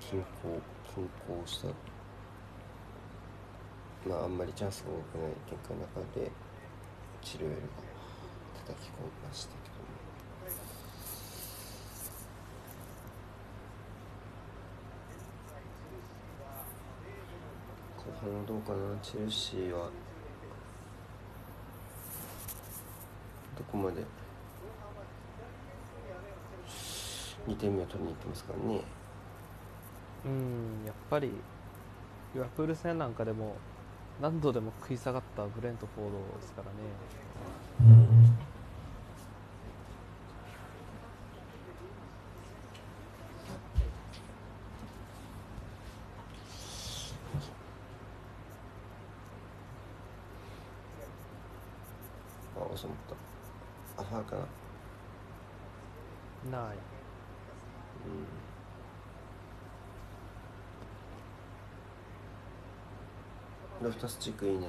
[0.00, 0.60] 均衡
[0.94, 1.68] 均衡した
[4.40, 6.30] まりチャンスが多くない結果の中で
[7.20, 7.66] チルウェルが
[8.66, 9.90] 叩き込みましたけども。
[17.98, 18.78] 後半はどうかな？
[19.02, 19.90] チェルシーは
[23.58, 24.02] どこまで
[27.46, 28.80] ？2点目を取りに行ってますからね。
[30.24, 31.30] うんやっぱり
[32.34, 33.56] リバプール戦なんかでも
[34.20, 37.90] 何度でも食い下がったブレントフォードですからね
[52.56, 52.96] あ収まっ
[53.96, 54.36] たあファーか
[56.50, 56.80] なないうん
[63.82, 64.68] ロフタスチックいいね。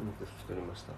[0.00, 0.92] うまく引き取りました。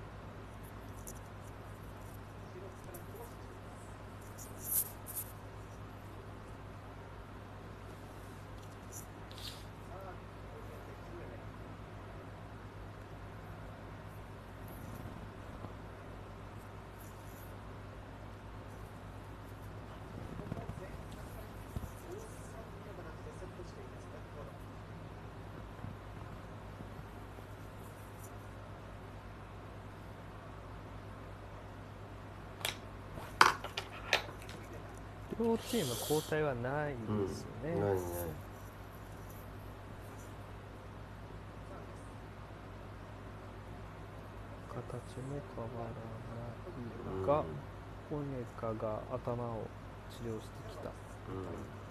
[35.46, 38.00] 両チーム交代はないうんですよね、ないね
[44.74, 44.82] 形
[45.22, 47.44] も変わらないが、
[48.10, 49.62] オネカが頭を
[50.10, 50.88] 治療してきた。
[50.88, 51.86] うん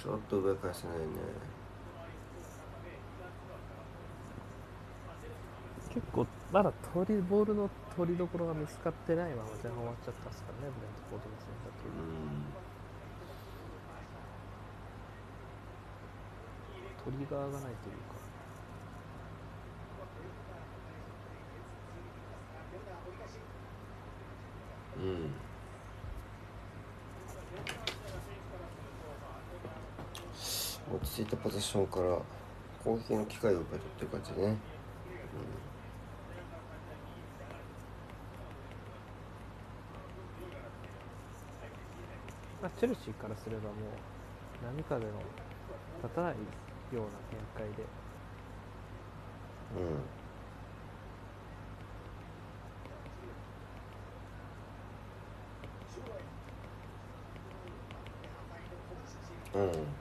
[0.00, 1.04] ちょっと上返せないね。
[5.90, 12.54] 結構まだ取りボールの取りどころが見つかってないまま前半終わっちゃったんですからねブレントフォードの選う択、ん
[16.96, 18.20] トリガーがないというか。
[24.96, 25.49] うん
[31.24, 32.18] ポゼッションから
[32.82, 34.56] 攻撃の機会を奪い取ってる感じね、
[42.62, 45.12] まあ、チェルシーからすればもう波風の
[46.02, 47.84] 立たないような展開で。
[49.76, 50.02] うん。
[59.52, 59.99] う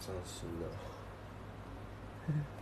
[0.00, 2.57] すごい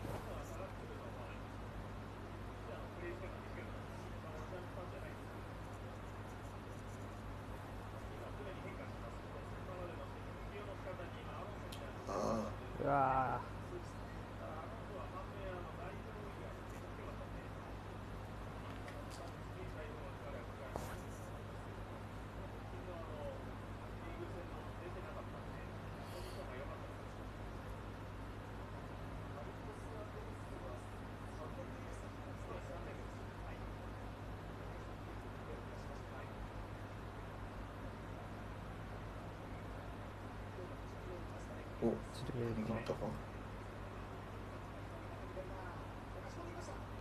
[41.86, 42.98] おーチルベルか行ったか。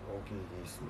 [0.07, 0.87] 大きいですね。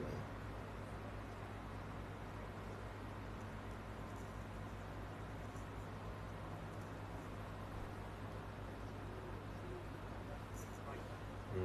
[11.56, 11.62] うん。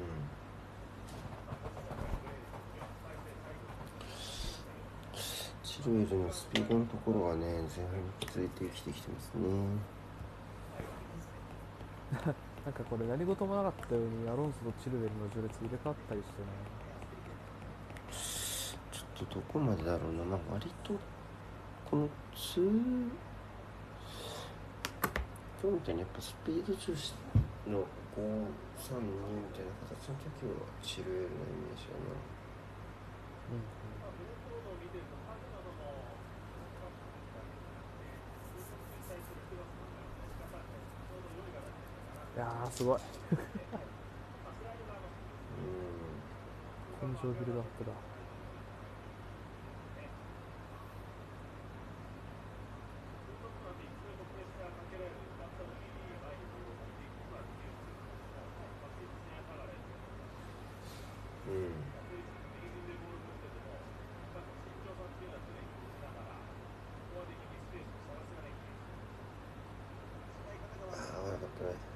[5.65, 10.00] チルエルのスピードのところがね前半に続いて生きてきてますね。
[12.71, 16.47] なんかこれ何事もなかったようにアロンソとチルベルの序列入れ替わったりしてね。
[18.95, 20.95] ちょっとどこまでだろうな、まあ、割と
[21.91, 23.11] この2
[25.61, 27.13] 今日みたいにやっぱスピード重視
[27.67, 27.83] の
[28.15, 32.15] 532みたいな形の時はシルエルのイメージやな。
[33.51, 43.01] いやーすごい。
[47.03, 47.11] うん。
[47.13, 47.93] 根性ビルドアップだ
[61.49, 62.01] うん
[70.93, 71.91] ああ悪かったね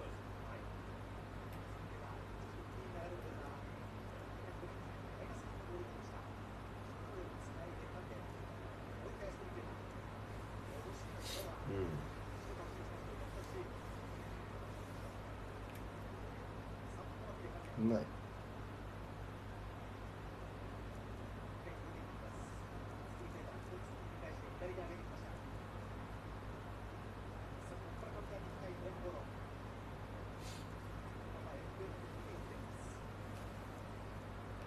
[17.79, 18.05] うんうまい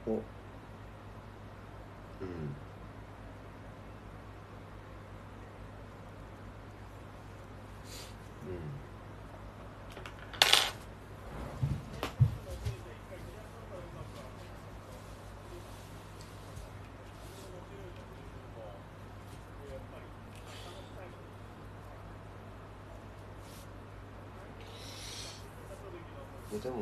[0.08, 0.14] おう。
[0.14, 0.22] ん。
[2.22, 2.24] う
[26.56, 26.60] ん。
[26.60, 26.78] でも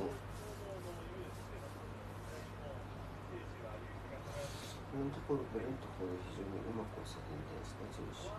[4.93, 7.45] 今のところブレのところで非常にうまく抑えてるん。
[7.45, 8.33] じゃないですかジムシ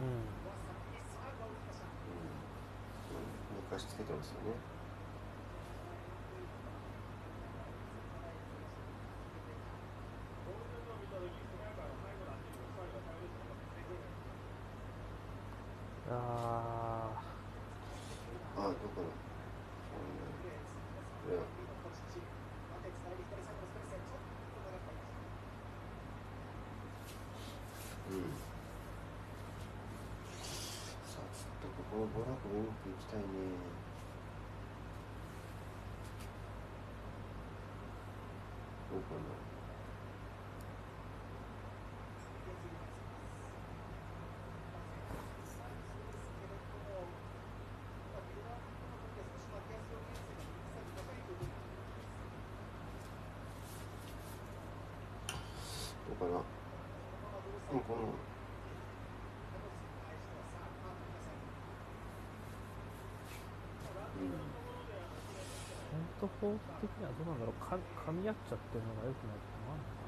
[0.00, 0.06] うん。
[0.06, 0.40] うん
[3.56, 4.69] 寝かしつけてますよね。
[31.90, 33.26] こうぼらぼうまくいきたいね。
[38.90, 39.50] どうかな。
[56.20, 56.30] かな。
[57.70, 58.29] この。
[66.20, 70.04] トフォーク的にはどうなんだろうか噛み合っちゃってるのが良くないこともあるのか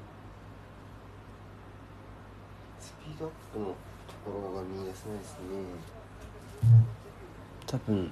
[2.77, 5.73] スピードアップのところが見出せないですね。
[7.65, 8.11] 多分。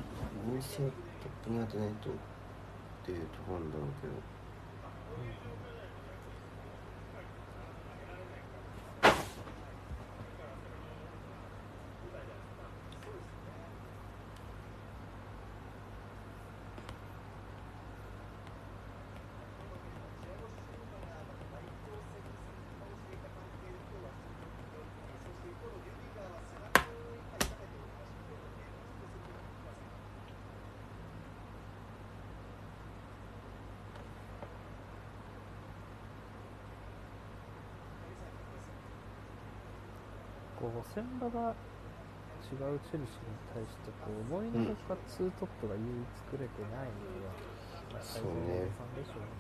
[0.49, 2.13] お店をトップに当てないとっ
[3.05, 4.17] ていうところなんだろうけど。
[4.17, 4.19] こ
[40.83, 41.53] 先場が
[42.41, 49.31] 違うチェルシーに対してこう思いのほかツートップが唯一作れてないのは、そうね最善のさんでしょうね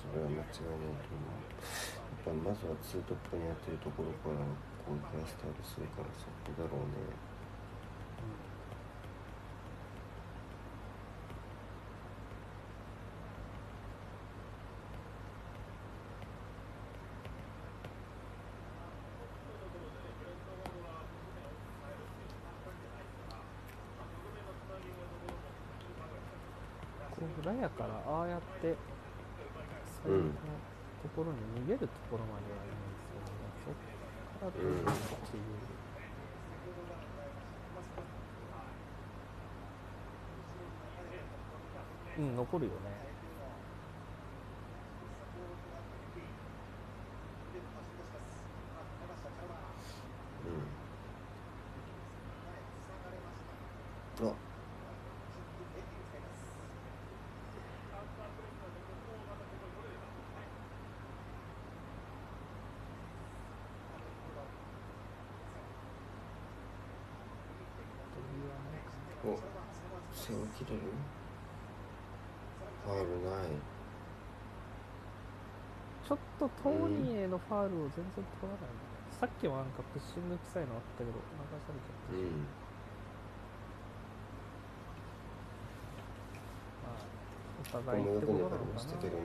[0.00, 2.00] それは間違いないと思う。
[2.24, 4.40] やっぱまずはツートップにやってるところから
[4.86, 7.04] こういうヘアスタートするからそこだろうね
[27.10, 30.30] こう裏やからああやって最後の
[31.00, 33.74] ところに逃げるところまではいいんですけどね、そっ
[34.38, 35.40] からどうなってい
[42.20, 42.76] う、うん、残るよね。
[54.20, 54.34] うんあ
[69.22, 69.38] お
[70.14, 70.82] 背を切れる
[72.84, 73.50] ファールない
[76.10, 78.70] ちょっとトーニーへのファールを全然取らない、
[79.12, 82.48] さっきはなんかプッシング臭いのあったけど、流されちゃったし、うん。
[86.82, 87.08] まあ、
[87.60, 89.20] お互いってことなのかな。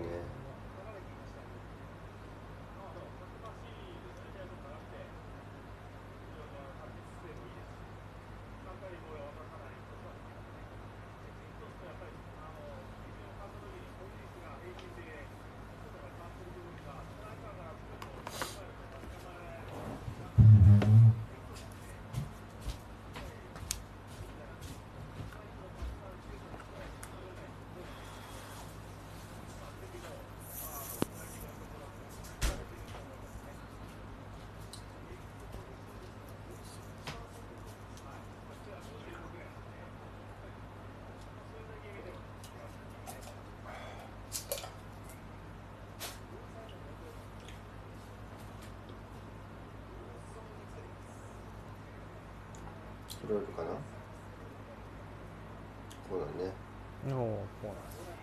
[53.22, 53.68] 揃えるかな？
[56.10, 56.52] こうだね
[57.08, 58.16] おお、こうなんですね。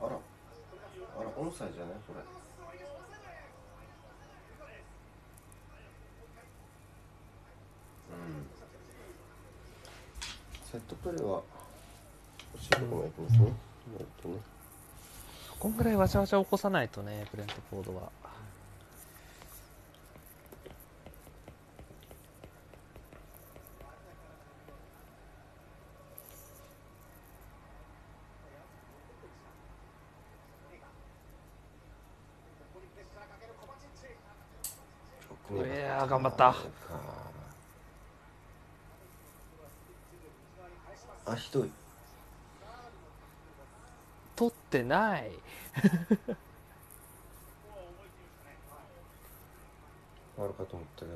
[0.00, 0.10] あら
[1.18, 2.20] あらオンサイじゃないこれ
[10.70, 11.40] セットプレーは
[12.52, 13.38] 欲しいとこもやってますね、
[14.26, 14.32] うん。
[14.34, 14.40] ね
[15.58, 18.10] こんぐらいわちゃわちゃ起こさないとね、ブレントフォードは。
[35.50, 36.56] いやー頑張った。
[41.26, 41.70] あひどい。
[44.34, 45.30] 取ってない。
[50.38, 51.12] あるかと思ったけど。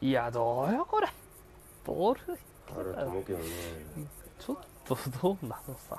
[0.00, 1.08] いやどうよこれ。
[1.84, 2.38] ボール。
[2.78, 3.44] あると思うけどね。
[4.38, 5.98] ちょっとどうなのさ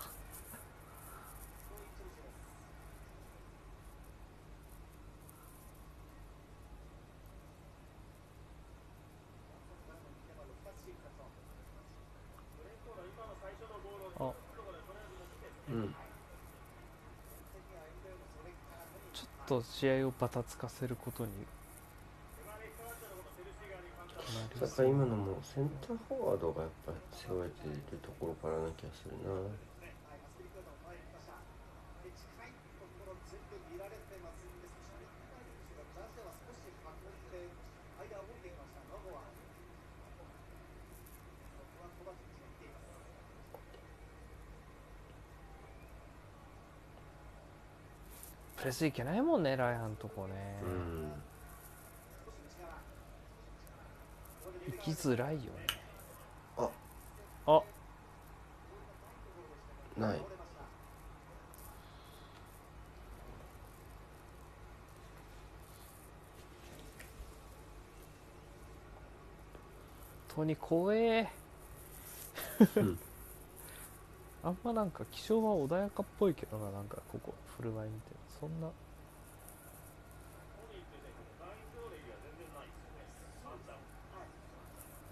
[14.20, 14.34] あ
[15.70, 15.96] うん
[19.14, 21.32] ちょっと試合をばたつかせることに。
[24.60, 29.32] だから今のもセンターフォワードがやっぱ背負えているところからな気がするな。
[48.70, 51.12] レスいけないもんねライアンとこね、うん
[54.68, 55.50] 行きづらいよね。
[56.56, 56.70] あ。
[57.48, 57.64] あ。
[59.98, 60.18] ない。
[60.18, 60.20] 本
[70.36, 71.28] 当に怖え
[72.76, 73.00] うん
[74.44, 78.07] あんまなんか気象は穏やかっぽいけどななんかここ振る舞い見て
[78.40, 78.70] そんな。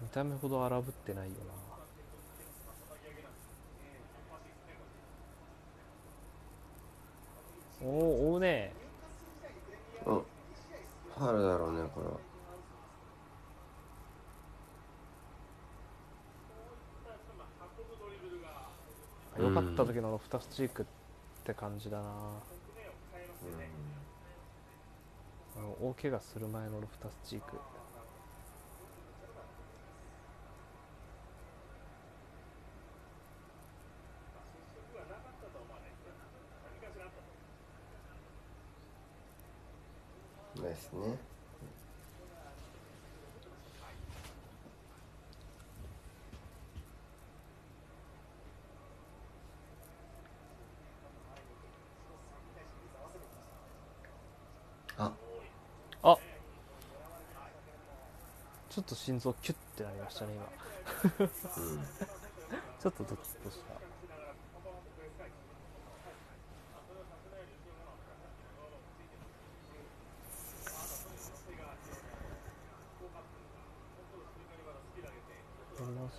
[0.00, 1.34] 見た目ほど荒ぶってないよ
[7.82, 7.86] な。
[7.86, 8.72] おお追うね。
[10.06, 12.27] うんファウルだろうねこれは。
[19.48, 20.84] 良かった時のロフタスチークっ
[21.44, 22.04] て感じだな。
[25.56, 27.56] あの大怪我する前のロフタスチーク。
[40.60, 41.37] ですね。
[58.88, 60.44] と心臓キュッてなりましたね今。
[61.22, 61.28] うん。
[62.80, 63.80] ちょっとドキッとしたや
[75.80, 76.12] り直し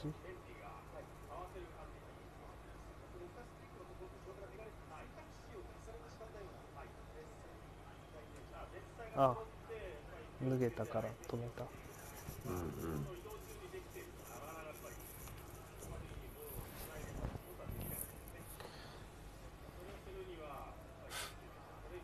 [9.16, 9.36] あ
[10.42, 11.66] 脱げたから止めた
[12.48, 12.58] うんう
[12.96, 13.20] ん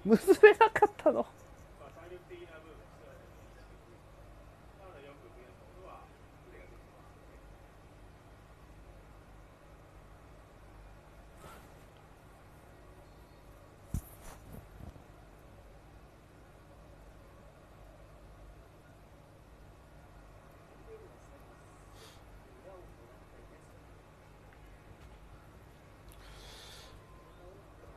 [0.05, 1.25] 結べなかったの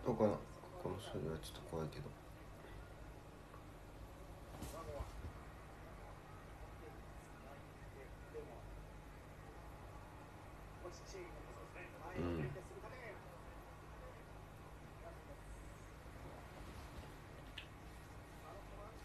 [0.08, 0.30] どうかな
[0.82, 1.88] この処理はちょっと怖い。
[1.92, 2.04] けど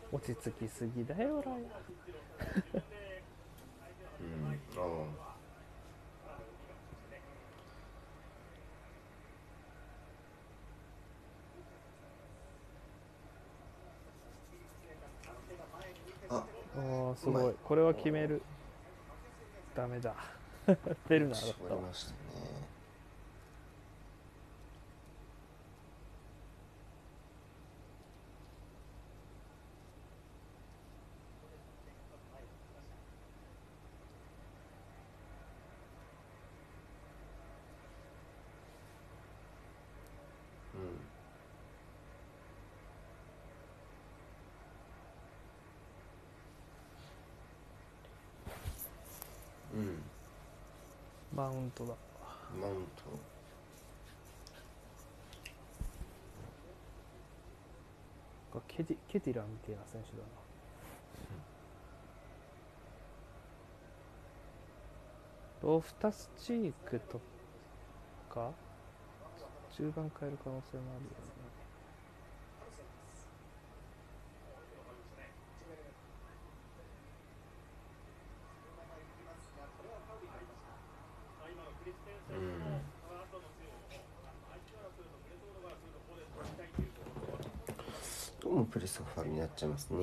[0.10, 1.62] 落ち着きすぎだよライアン
[4.22, 4.82] うんあ
[16.30, 17.52] ああああすごい。
[17.52, 17.56] い。
[17.64, 18.42] これは決める。
[19.76, 20.14] ダメだ。
[21.08, 22.64] ベルナーだっ絞たわりましたね
[51.36, 51.94] マウントだ。
[52.60, 53.04] マウント。
[58.68, 60.44] ケティケティラみたいな選手だな。
[65.64, 67.22] ロフタスチークと
[68.30, 68.52] か
[69.72, 71.34] 中盤変える可能性もあるよね
[88.42, 89.98] どうもプレスがファウルになっちゃいますね。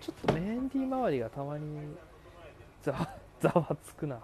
[0.00, 1.96] ちょっとメンディー周りがたまに
[2.80, 3.08] ざわ
[3.40, 4.20] ざわつくな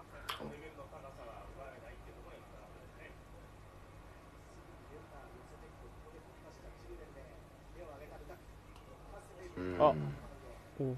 [9.57, 9.93] うんあ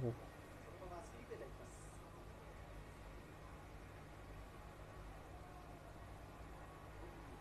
[0.05, 0.13] お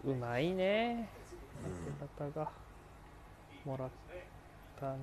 [0.08, 1.08] おうまいね。
[1.62, 1.68] 当
[2.24, 2.50] て方が
[3.64, 3.88] もらっ
[4.78, 4.98] たね。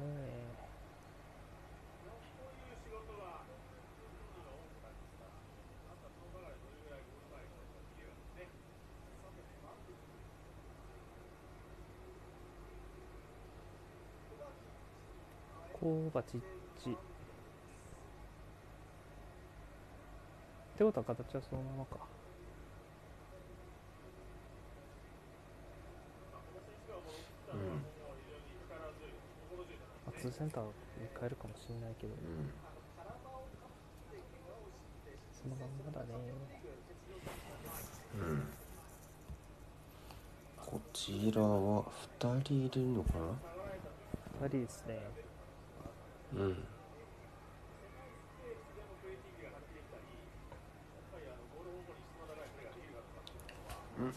[15.74, 16.42] コーバチッ
[16.84, 16.96] チ
[20.82, 21.98] ってことは形はそのままか。
[27.54, 27.60] うん。
[30.08, 30.72] まあ、2センターに
[31.20, 32.14] 変えるかもしれないけど。
[32.14, 32.50] うん。
[35.32, 36.08] そのまんまだね。
[38.16, 38.48] うん。
[40.58, 41.84] こちらは
[42.20, 43.20] 2人いるのか
[44.42, 45.00] な？2人ですね。
[46.34, 46.81] うん
[54.08, 54.14] う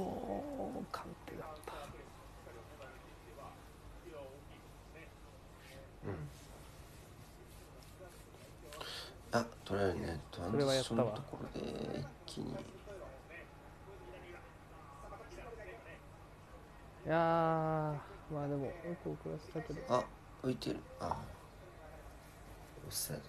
[0.00, 1.72] おー完璧だった。
[9.32, 12.52] あ取られるねトランジションのところで一気に。
[12.52, 12.54] い
[17.08, 17.16] やー
[18.34, 18.72] まあでもよ
[19.02, 19.80] く遅らせたけど。
[19.94, 20.04] あ
[20.42, 20.80] 浮いてる。
[21.00, 21.16] あ
[22.86, 23.22] オフサイド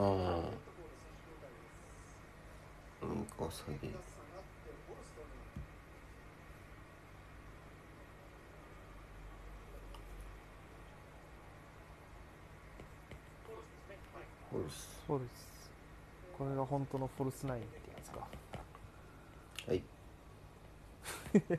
[0.00, 0.06] ああ
[3.02, 3.90] うんこ下げ
[14.50, 14.88] ホルス。
[15.06, 15.70] フォルス。
[16.36, 18.26] これが本当のフォルスナインってやつか。
[19.68, 19.82] はい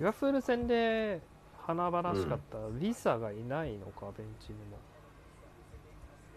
[0.00, 1.20] リバプール戦で
[1.66, 4.78] 華々しかったリサがいないのか、ベンチにも。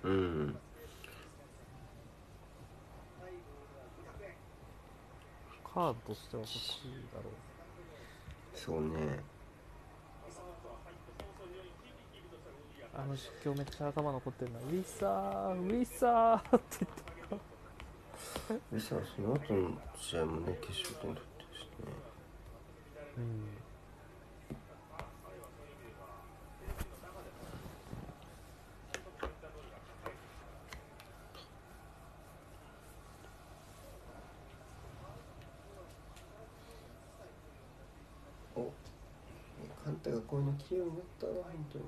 [0.04, 0.58] うん。
[5.74, 7.34] カードとしては欲しいだろう。
[8.54, 9.22] そうね。
[12.94, 14.60] あの実況めっちゃ頭残ってるな。
[14.60, 22.13] ウィサーウィサーって言ってでさその後の試合もね決勝点取ってるしね
[23.16, 23.24] うん。
[38.56, 38.72] お。
[39.84, 41.86] カンタがこういうの器用になったな本当に。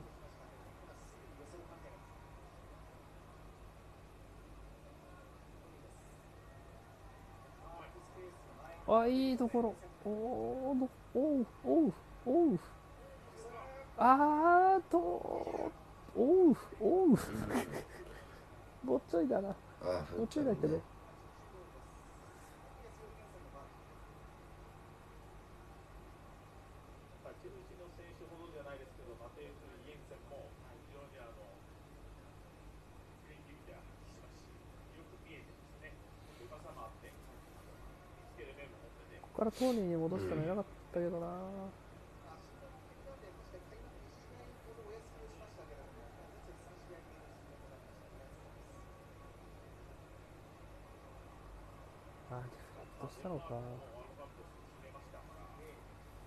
[8.88, 9.95] あいいところ。
[10.06, 11.94] おおおうおう
[12.26, 12.60] おう
[13.98, 15.72] あーとお
[16.52, 17.18] うおう
[18.86, 19.50] ぼっちょいだな。
[19.50, 19.54] あ
[19.84, 20.78] あぼっちょいだけど。
[20.78, 20.84] こ
[39.56, 41.28] からトーニーに戻したのいなかったけどな、
[52.32, 53.56] あディフラットしたのか。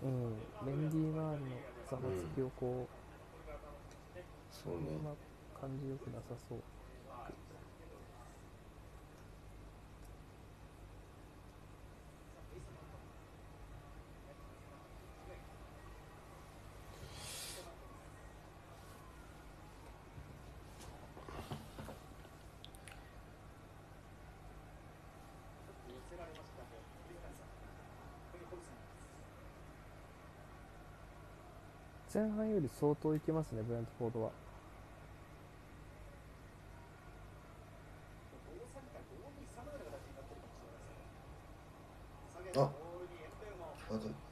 [0.01, 0.47] うん。
[0.65, 1.61] メンディー周りの
[1.91, 2.95] ざわつきをこう、
[4.51, 4.87] そうね。
[4.87, 5.11] そんな
[5.61, 6.78] 感じよくなさそう
[32.19, 34.31] 前半より相当いけますねブレントフォードは
[42.57, 42.71] あ
[43.95, 44.29] あで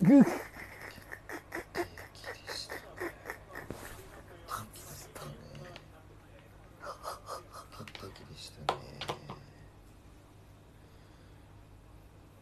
[0.00, 0.24] グッ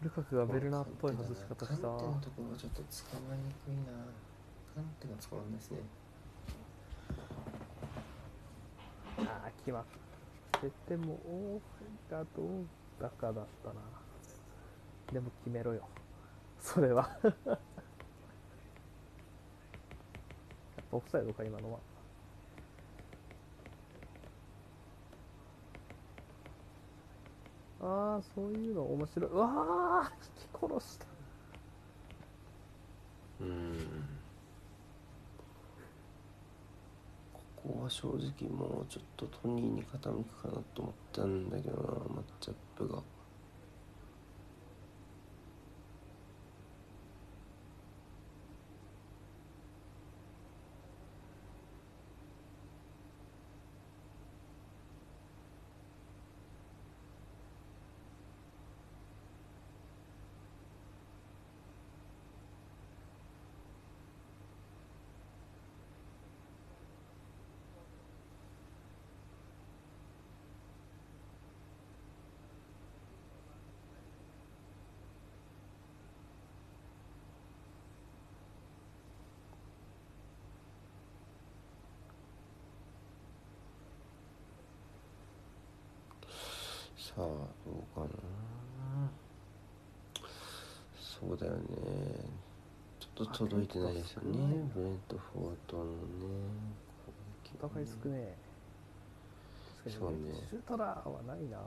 [0.02, 4.04] ルカクがベルナーっぽい外し方したカンテのところちょっと捕まえにくいな
[4.74, 5.56] カンテが捕まん。
[5.56, 5.78] ですね
[9.18, 9.84] ああ決まっ
[10.60, 12.66] ててもオフがどう
[13.00, 13.74] だかだったな
[15.10, 15.88] でも決めろよ
[16.60, 17.08] それは。
[17.22, 17.34] やっ
[20.90, 21.78] ぱオフサイドか今のは。
[27.80, 29.30] ああそういうの面白い。
[29.30, 29.48] うわ
[30.04, 31.06] あ引き殺した。
[33.40, 33.78] うん。
[37.32, 41.82] ここは正直もうちょっとトニーに傾くかなと思ったんだけどな
[42.14, 43.02] マッチアップが
[86.96, 88.06] さあどうかな。
[90.98, 91.58] そうだよね。
[93.00, 94.68] ちょっと届いてないですよね。
[94.74, 95.88] ブレントフォートのね。
[97.62, 98.36] お互い少ね
[99.88, 100.34] そうにね。
[100.50, 101.58] シュートラーはないな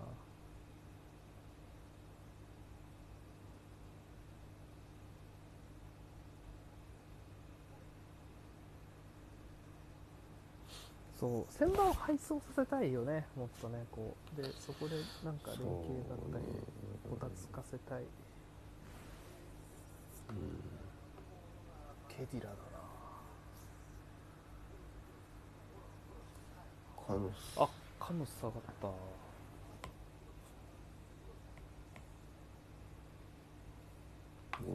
[11.20, 14.42] そう旋盤を配送させたいよねもっとねこう。
[14.42, 15.68] でそこでなんか連携
[16.08, 16.60] だったりそうね。
[17.10, 18.04] こたつかせたい。
[22.08, 22.62] ケディラだな。
[27.06, 27.60] カノス。
[27.60, 27.68] あ
[28.00, 28.88] カノス下がった。
[28.88, 28.94] ゴ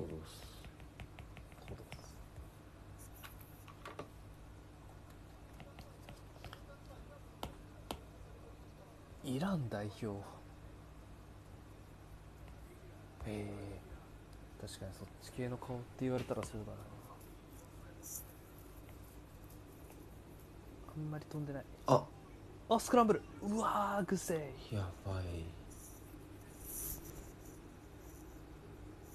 [0.00, 0.28] ロス
[1.68, 1.78] コロス
[9.34, 10.06] イラン代表。
[10.06, 10.12] へ
[13.26, 13.50] え。
[14.60, 16.78] 確かにそっち系の顔って言われたらそうだな。
[20.96, 21.64] あんまり飛んでない。
[21.88, 22.04] あ。
[22.68, 23.22] あスクランブル。
[23.42, 24.74] うわーグセイ。
[24.76, 25.24] やばい。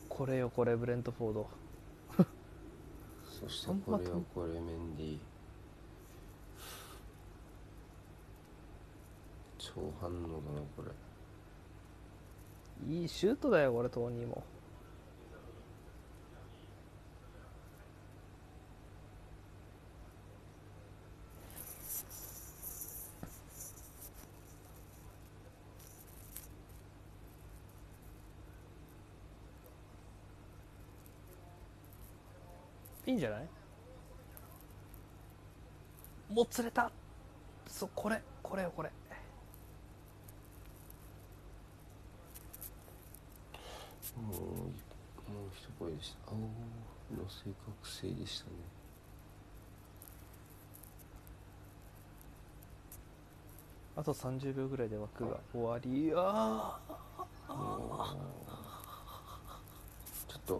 [0.10, 1.50] これよこれブレントフォード。
[3.40, 5.20] そしてこれよとこれメンディー
[9.80, 10.84] 超反応だなこ
[12.84, 12.92] れ。
[12.94, 14.44] いいシュートだよこれトーニーも。
[33.06, 33.48] いいんじゃない？
[36.32, 36.92] もつれた。
[37.68, 38.92] そうこれこれよこれ
[44.18, 44.42] もうも
[45.48, 46.32] う一声でした。
[46.32, 46.48] 青の
[47.28, 48.52] 正確性でしたね。
[53.98, 56.14] あと30秒ぐらいで枠が終わり。
[56.16, 56.80] あ
[60.30, 60.54] ちょっと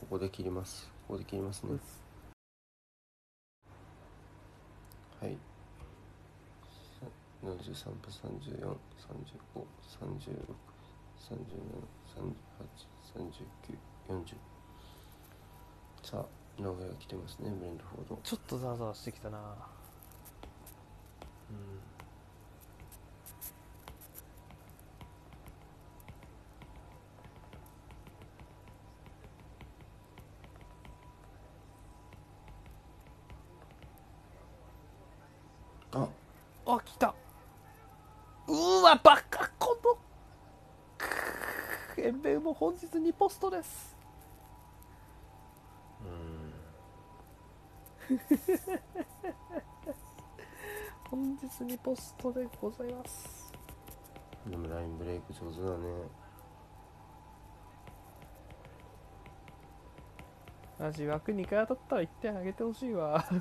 [0.00, 0.90] ここで切ります。
[1.06, 1.78] ここで切りますね。
[5.20, 5.38] はい。
[7.44, 8.10] 43分
[14.10, 14.34] 34353637383940
[16.02, 16.26] さあ。
[16.60, 18.18] 名古屋来てますねブレンドフォード。
[18.22, 19.38] ちょっとザワザワしてきたな。
[35.94, 36.02] うん。
[36.02, 36.08] あ。
[36.66, 37.14] あ来た。
[38.48, 39.96] うーわバカこの。
[42.02, 43.99] エンベウも本日2ポストです
[51.08, 53.52] 本日2ポストでございます。
[54.46, 55.86] でもラインブレイク上手だね。
[60.78, 63.24] マジ枠2回当たったら1点あげてほしいわ。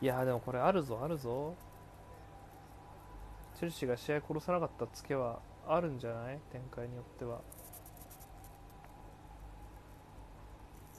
[0.00, 1.56] いやでもこれあるぞあるぞ。
[3.54, 6.40] チェルシーが試合殺さなかったツケはあるんじゃない？
[6.50, 7.40] 展開によっては、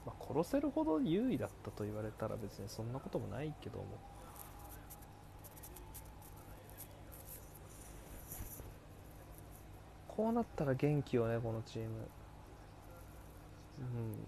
[0.05, 3.85] まあ、殺せるほど優位だったと言われたら別にそんなこともないけども。
[10.07, 11.89] こうなったら元気よねこのチーム。
[13.79, 14.27] うん。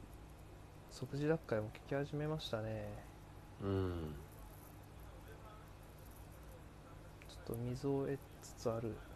[0.91, 2.88] 即時奪回も聞き始めましたね。
[3.64, 4.14] うん。
[7.28, 8.90] ちょっと水を得つつある。
[8.90, 9.09] ブ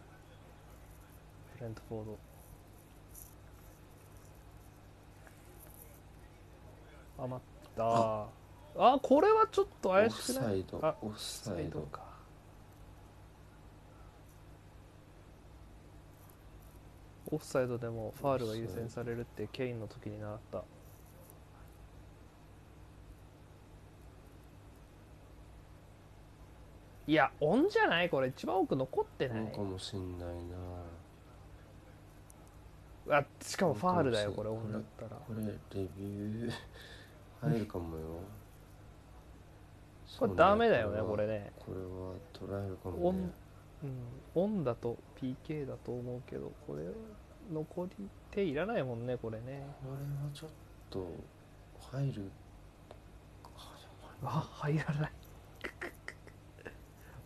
[1.64, 2.18] レントフォード
[7.24, 7.84] 余った。
[7.84, 8.26] あ。
[8.76, 10.44] あこれはちょっとオ怪フしくない？
[10.44, 10.78] サイド。
[10.86, 11.80] あオフサイド。
[11.80, 12.02] か。
[17.32, 20.64] オフサイドでもファールが優先されるってケインの時に習った。
[27.06, 28.10] いやオンじゃない？
[28.10, 28.28] これ。
[28.28, 29.40] 一番奥残ってない。
[29.44, 30.34] のかもしんないな
[33.08, 35.10] あしかもファールだよこれオンだったら。
[35.10, 36.52] これレビュー
[37.42, 38.02] 入るかもよ。
[40.18, 41.52] これダメだよねこれね。
[41.58, 43.18] これは捉えるかオもね。
[43.82, 43.86] ン、
[44.36, 46.84] うん、オンだと PK だと思うけどこれ
[47.52, 49.66] 残り手いらないもんねこれね。
[49.82, 49.98] これは
[50.32, 50.50] ちょっ
[50.90, 51.06] と
[51.92, 52.30] 入る
[54.22, 55.12] あ入らない。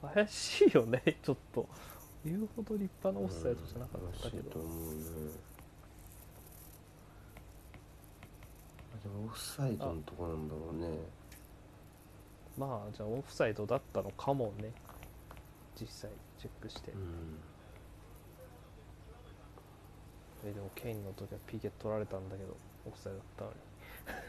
[0.14, 1.68] 怪しいよねちょっと。
[2.24, 5.00] 言うほど立派なオフサイドじゃなかったけうん怪しいとど思うね
[8.92, 10.98] あでもオフサイドのとこなんだろうね。
[12.56, 14.72] まあじゃあオフサイドだったのかもね。
[15.80, 17.39] 実際チェックして、うん。
[20.44, 22.56] えでもケインの時は PK 取られたんだけど
[22.86, 23.56] オフサイドだったのに。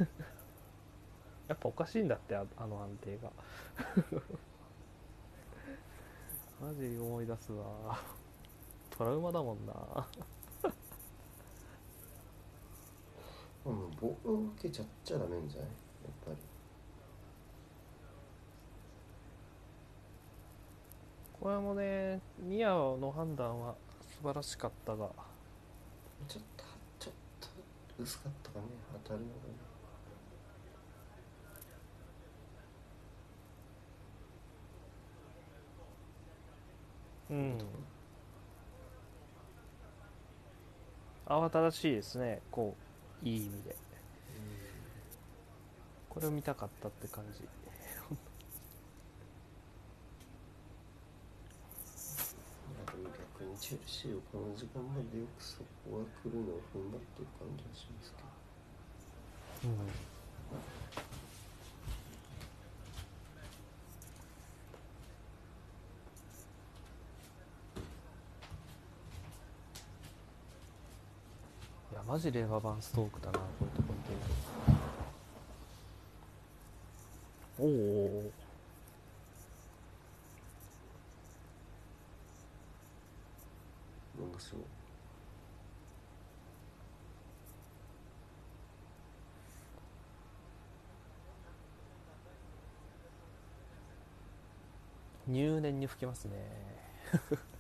[1.49, 3.31] やっぱおかしいんだってああの安定が。
[6.61, 7.99] マジ思い出すわ。
[8.91, 10.07] トラウマだもんなま
[10.63, 10.73] あ
[13.71, 15.69] もうボールを受けちゃっちゃダメんじゃない？
[15.69, 16.37] やっぱり。
[21.39, 25.09] これもねニアの判断は素晴らしかったが。
[26.27, 26.63] ちょっと
[26.99, 27.47] ちょっと
[28.03, 28.65] 薄かったかね。
[29.05, 29.37] 当たるのがね
[37.29, 37.57] うん。
[41.27, 42.88] 慌ただしいですねこう
[43.23, 43.75] いい意味で。
[46.09, 47.47] これを見たかったって感じ。
[53.39, 55.59] 逆にチェルシーをこの時間までよくそ
[55.89, 58.13] こが来るのを踏ん張ってる感じがします
[59.61, 59.73] けど。
[59.73, 61.08] いや
[72.09, 73.09] マジレバーバンストー。
[73.11, 74.17] クだなこういうとこ見てる
[77.59, 78.31] おお
[84.19, 84.57] なんかましょ
[95.27, 96.31] う入念に吹きますね。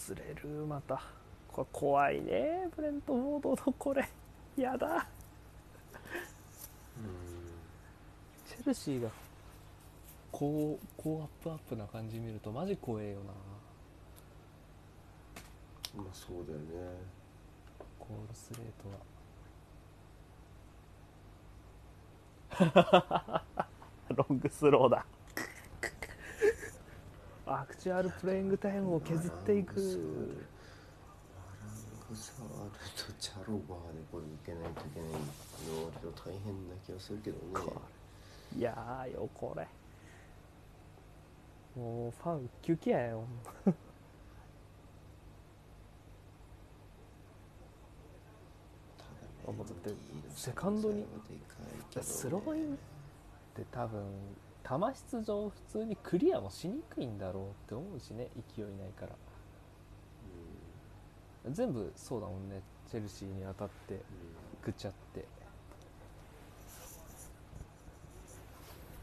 [0.00, 1.02] あーもつれるまた。
[1.48, 2.68] これ怖いね。
[2.74, 4.08] ブレントフォードのこれ。
[4.56, 5.06] やだ。
[6.96, 7.04] うん。
[8.48, 9.10] チェルシーが
[10.32, 13.32] こうこうアップアップな感じ見るとマジ怖えよな。
[16.02, 16.64] まあそうだよね。
[17.98, 19.10] コールスレートは。
[24.14, 25.04] ロングスローだ
[27.52, 29.72] アクチュアルプレイングタイムを削っていく。
[29.72, 35.16] アラングサールとチャロバーでこれ受けないといけないの
[35.84, 37.42] 割と大変な気がするけどね。
[37.52, 37.82] こ
[38.56, 39.66] いやーよこれ。
[41.74, 43.24] もうファンウキウキやよ。
[50.34, 51.04] セカンドに？
[52.00, 52.76] スローインっ
[53.54, 54.00] て多分
[54.62, 59.12] 球質上普通にクリアもしにくいんだろうって思うしね勢いないから。
[61.50, 62.60] 全部そうだもんね
[62.90, 64.00] チェルシーに当たってうん。
[64.62, 65.24] ぐちゃって。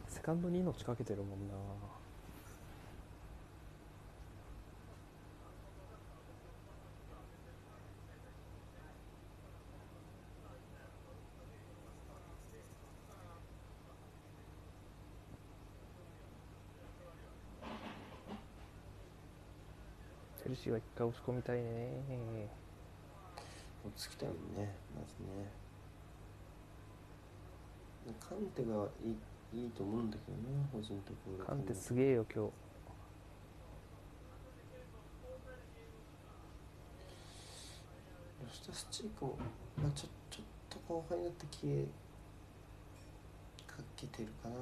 [0.08, 1.54] セカンドに命かけてるもんな
[20.58, 22.50] チェルシーは一回押し込みたいね。
[23.86, 25.48] 落ち着きたいもんねまずね。
[28.18, 32.50] カンテがいいいいと思うんだけどな個人的にカンテすげえよ今日。
[38.40, 39.38] ロスタスチークも、
[39.80, 41.86] まあ、ちょちょっと後輩になって消え
[43.66, 44.56] かけてるかな。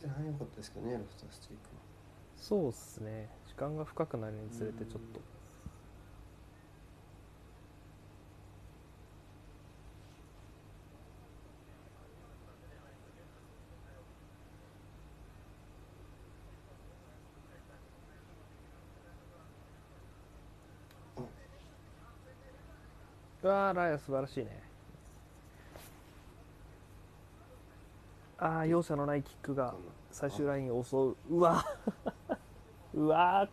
[0.00, 1.83] 前半良かったですけどねロスタスチークは
[2.46, 3.30] そうっすね。
[3.46, 5.20] 時間が深くなるにつれてちょっと。
[23.42, 24.62] うわーライア素晴らしいね。
[28.36, 29.74] ああ容赦のないキックが
[30.10, 31.16] 最終ラインを襲う。
[31.30, 31.64] うわ
[32.94, 33.48] うわ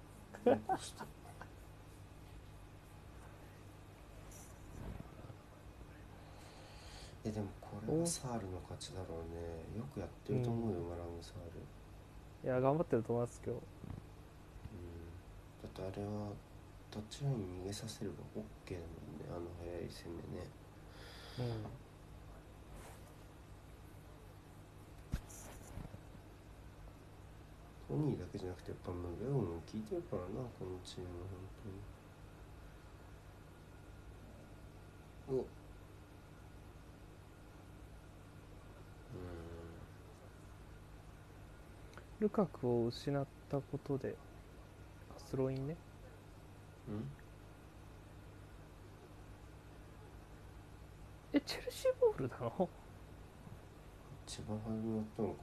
[7.23, 9.77] えでもこれはサールの勝ちだろうね。
[9.77, 13.57] よくやってると思うよ、マラングサール、いや頑張ってると思います今日。
[14.73, 16.34] うん、だってあれは
[16.89, 20.45] タッチライン逃げさせれば OK だもんねあの速い攻めね。
[21.39, 21.81] うん
[27.91, 30.27] トニーだけじゃなくてやっぱムベオも効いてるからな
[30.57, 31.43] このチーム本
[35.27, 35.41] 当に。
[35.41, 35.45] お。
[42.22, 44.15] ルカクを失ったことで
[45.09, 45.76] あスローインね。
[46.88, 46.95] うん。
[46.95, 47.11] うん
[51.34, 52.69] えチェルシーボールなの？
[54.27, 55.35] 一番初めやったのか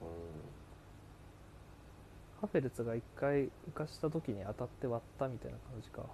[2.41, 6.07] ハフェルツが一回浮かした時に当たって割ったみたいな感じか。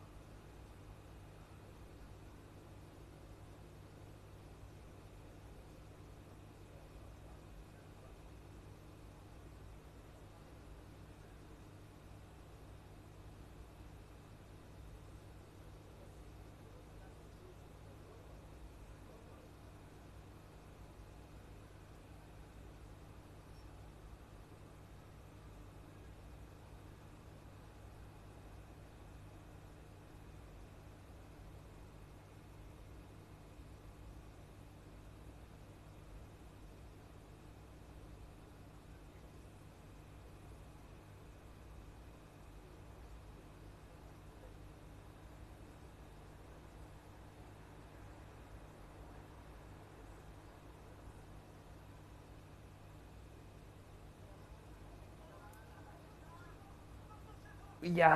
[57.85, 58.13] いやー。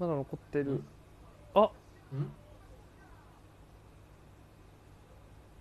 [0.00, 0.72] まだ残ってる。
[0.72, 0.84] うん。
[1.54, 1.66] あ。
[1.66, 1.70] ん？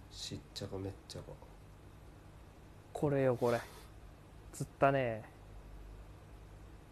[0.09, 1.25] しっちゃかめっちゃか。
[2.91, 3.59] これよこれ。
[4.51, 5.23] 釣ったね。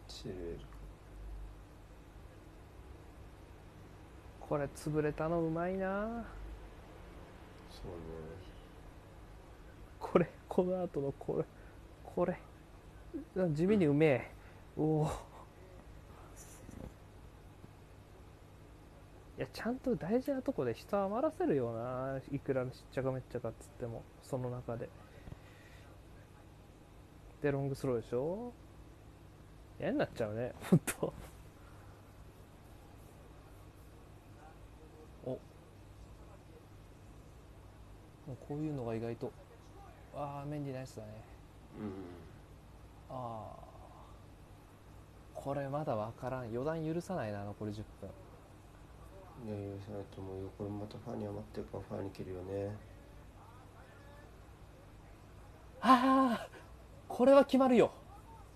[0.08, 0.60] チル
[4.40, 6.24] これ潰れたのうまいな。
[7.72, 8.02] そうね。
[10.00, 11.46] これこの後のこれ。
[12.04, 12.38] これ。
[13.36, 14.41] うん地味にうめえ
[14.82, 15.12] おお
[19.38, 24.90] いやちゃんと大事なとこで人余らせるよないくらしっちゃかめっちゃかっつってもその中で。
[27.44, 28.54] でロングスローでしょ？
[29.80, 31.14] 嫌になっちゃうねほんと。
[35.26, 35.30] お。
[35.30, 35.38] も
[38.30, 39.32] うこういうのが意外と。
[40.16, 41.10] ああメンディーナイスだね。
[41.80, 43.16] うん。
[43.16, 43.61] ああ
[45.44, 46.52] これまだ分からん。
[46.52, 48.10] 予断許さないな残り10分。
[49.44, 52.76] いや許さないと思うよこれまたファーに余ってるからファーに切るよね。
[55.82, 56.48] ああ
[57.08, 57.92] これは決まるよ。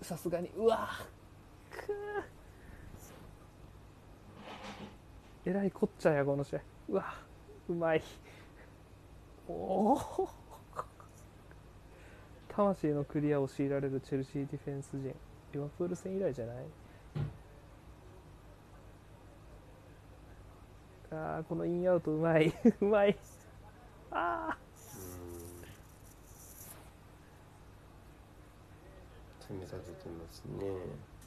[0.00, 0.48] さすがに。
[0.56, 0.90] うわ
[1.70, 5.50] くー。
[5.50, 6.60] えらいこっちゃやこの試合。
[6.88, 7.14] うわ
[7.68, 8.02] うまい。
[9.48, 9.52] お
[9.94, 10.28] お
[12.48, 15.14] 魂のクリアを強いられるチェルシーディフェンス陣
[15.56, 16.56] リバプール戦以来じゃない？
[21.10, 22.52] あーこのインアウトうまい。
[22.80, 23.16] うまい。
[24.10, 24.58] ああ
[29.50, 30.66] うん攻め立ててますね。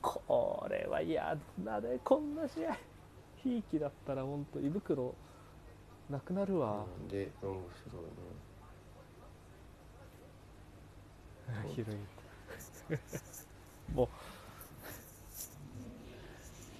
[0.01, 1.99] これは嫌だね。
[2.03, 2.77] こんな試合
[3.37, 5.15] ひいきだったら本当胃袋
[6.09, 8.09] なくなるわ、うんでロングスローね。
[11.73, 11.95] 広い
[13.93, 14.09] も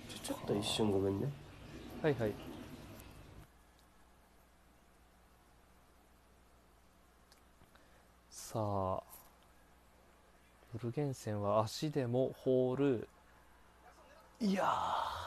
[0.09, 1.27] ちょちょっと一瞬ごめんね。
[2.03, 2.33] うはいはい。
[8.29, 9.01] さあ
[10.73, 13.07] ブルゲンセンは足でもホール。
[14.39, 15.19] いやー。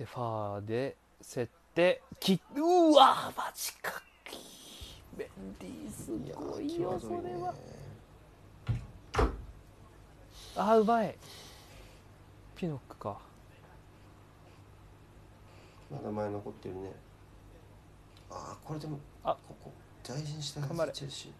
[0.00, 0.96] でファーで
[1.34, 4.02] 競ってきうわマジか
[5.16, 7.54] メンディーすごいよそれは
[10.56, 11.16] あーうまい。
[12.56, 13.18] ピノックか。
[15.90, 16.92] まだ前残ってるね。
[18.30, 19.36] ああこれでもあ。
[19.48, 19.72] ここ
[20.02, 20.92] 大事にした頑張れ。
[20.92, 21.32] チェルシー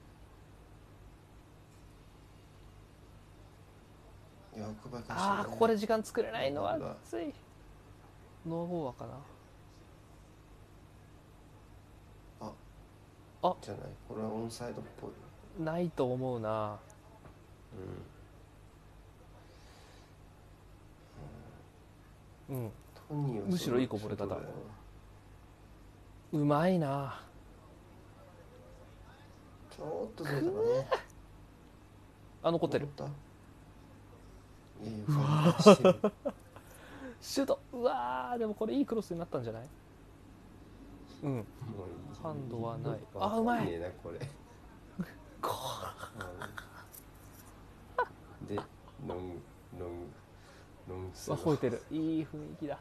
[5.08, 7.32] ああここで時間作れないのはつい。
[8.46, 9.12] ノーゴールかな
[13.42, 13.54] あ。
[13.62, 13.82] じゃない。
[14.08, 15.10] これはオンサイドっぽい。
[15.62, 16.78] ないと思うな。
[22.50, 22.56] うん。
[22.56, 22.70] うん。
[23.08, 24.26] トニーはむしろいいこぼれ方。
[24.34, 24.40] そ
[26.32, 27.22] うまいな。
[29.76, 30.88] ちょっとずれたかね。
[32.42, 32.88] あ残ってる。
[32.96, 34.84] 残った。
[34.84, 36.12] いやいやファン出してる
[37.20, 37.60] シュート。
[37.72, 38.38] うわー。
[38.38, 39.68] でもこれいいクロスになったんじゃない？
[41.22, 41.30] うん。
[41.32, 41.44] もういい
[42.22, 43.00] ハンドはない。
[43.14, 43.66] あうまい。
[43.66, 44.18] ねこれ。
[48.48, 48.56] で
[49.06, 49.40] ロング
[49.78, 50.06] ロング
[50.88, 51.82] ロングスうローわ吠えてる。
[51.90, 52.78] いい雰囲気だ。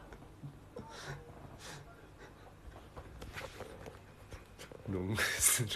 [4.88, 5.70] ロングスロ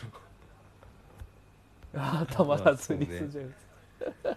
[1.96, 3.54] あーたまらずリスジェーム
[4.22, 4.36] ズ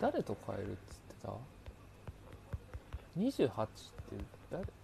[0.00, 1.32] 誰と変えるっつってた
[3.18, 4.62] ？28って誰？
[4.62, 4.75] ー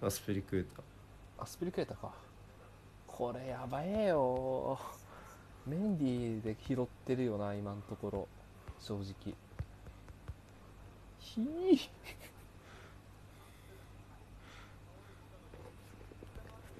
[0.00, 0.80] アスペリクエタ。
[1.42, 2.12] アスピリクエタか。
[3.06, 4.78] これやばいよ。
[5.66, 8.28] メンディーで拾ってるよな今のところ。
[8.78, 9.34] 正直。
[11.18, 11.44] ひー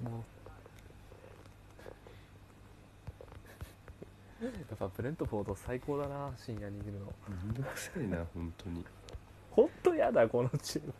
[0.09, 0.20] もう。
[4.45, 7.12] やっぱブレントフォード最高だな深夜に見るの。
[7.28, 8.85] めんどくさいな本当に。
[9.51, 10.95] ほんとやだこのチーム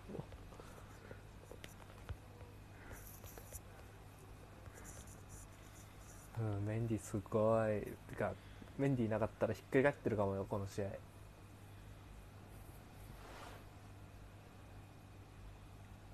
[6.41, 7.81] うんメンディすごい。
[8.09, 8.33] てか
[8.79, 10.85] メンディなかったらひっくり返ってるかもよこの試合。
[10.85, 10.89] あ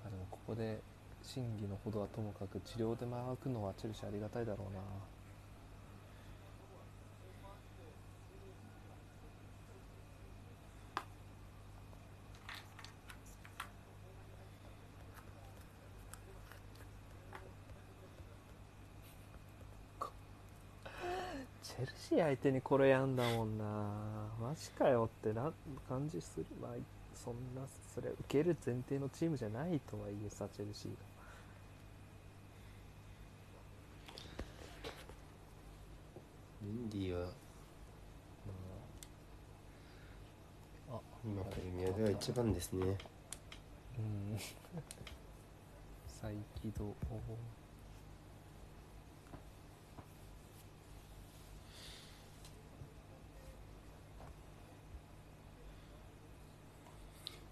[0.09, 0.79] でもここで
[1.23, 4.81] 審議のほどはともかく治療で回くのはチェルシーありがたいだろうな。
[22.15, 23.65] チェルシー相手にこれやんだもんな。
[24.41, 25.51] マジかよってな
[25.89, 26.71] 感じするまあ
[27.13, 27.61] そんな
[27.93, 30.97] それ受ける前提のチームじゃないとはいえさチェルシーが。
[36.61, 37.27] メンディーは
[40.91, 42.97] あ今プレミアでは一番ですね。
[43.99, 44.37] うん。
[46.07, 46.95] 再起動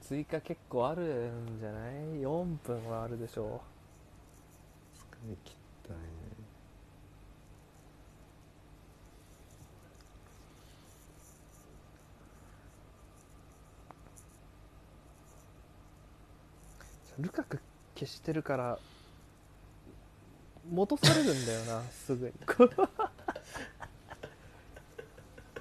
[0.00, 3.60] 追加結構あるんじゃない？4分はあるでしょ
[4.94, 5.54] 疲れ切っ
[5.88, 5.98] たね
[17.18, 17.60] うルカク
[17.94, 18.78] 消してるから
[20.70, 22.32] 戻されるんだよな すぐに。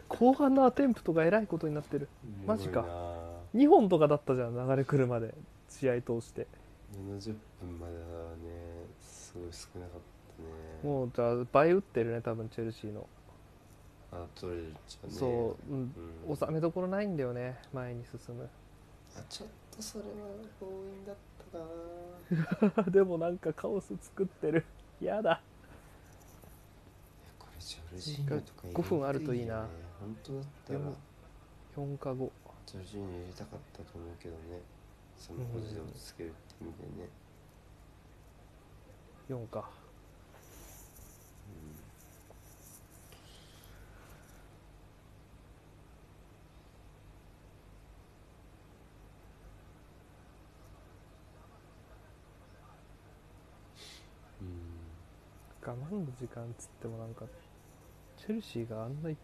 [0.08, 2.10] 後半のアテンプトがえらいことになってる。
[2.46, 2.86] マジか
[3.56, 5.34] 2本とかだったじゃん流れ来るまで
[5.70, 6.48] 試合通して。
[6.94, 8.00] 70分までは
[8.38, 10.00] ねすごい少なかっ
[10.38, 10.50] たね。
[10.84, 13.08] もうじゃあ倍打ってるね多分チェルシーの、
[14.12, 15.16] あ取れるじゃんね。
[15.16, 15.94] そう、うん。
[16.28, 16.38] うん。
[16.38, 18.50] 収めどころないんだよね前に進む。
[19.16, 20.10] あちょっとそれは
[20.60, 20.68] 強
[20.98, 21.16] 引だっ
[21.52, 22.84] たかな。
[22.92, 24.66] でもなんかカオス作ってる。
[25.02, 25.42] やだ。
[27.40, 29.68] これジョルジーニョとか入れ5分あるといいな。
[30.00, 30.80] 本当だったら。
[30.80, 30.96] でも
[31.76, 32.30] 4か5
[32.70, 34.62] ジョルジーニョ入れたかったと思うけどね。
[35.18, 37.10] そのポジで落ち着けるって意味でね、
[39.28, 39.72] 4か。
[54.42, 55.68] うん。
[55.68, 57.26] 我慢の時間っつってもなんか
[58.16, 59.18] チェルシーがあんない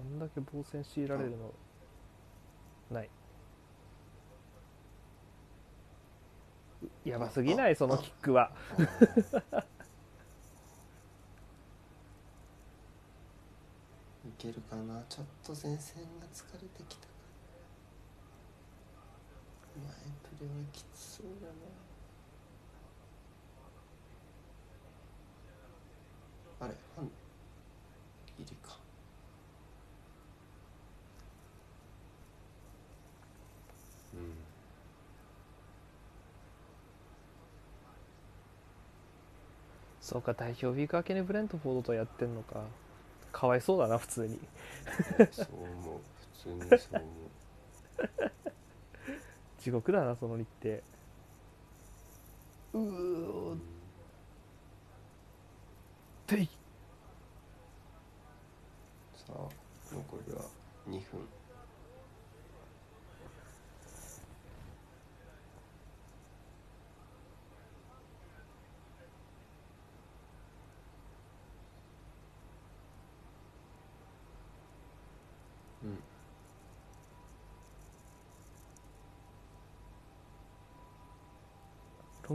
[0.00, 1.54] あんだけ防戦強いられるの
[2.90, 3.10] ない。
[7.04, 7.76] やばすぎない？
[7.76, 8.50] そのキックは。
[14.24, 15.02] いけるかな？
[15.08, 17.12] ちょっと前線が疲れてきたか。
[19.76, 19.86] 前
[20.38, 21.52] プレーはきつそうだな。
[26.66, 26.74] あれ？
[26.96, 27.04] 半
[28.38, 28.78] 入りか
[34.14, 34.18] うん
[40.06, 42.62] そうか代表ウィーク明けにブレントフォードとやってんのか。
[43.32, 44.38] かわいそうだな普通に。
[45.32, 46.00] そう思う。
[46.36, 48.32] 普通にそう思う。
[49.58, 50.76] 地獄だなその日程。
[52.74, 52.80] うー
[53.50, 53.62] うん。
[56.28, 56.48] てい。
[59.26, 59.48] さあ
[59.92, 60.42] 残りは
[60.88, 61.28] 2分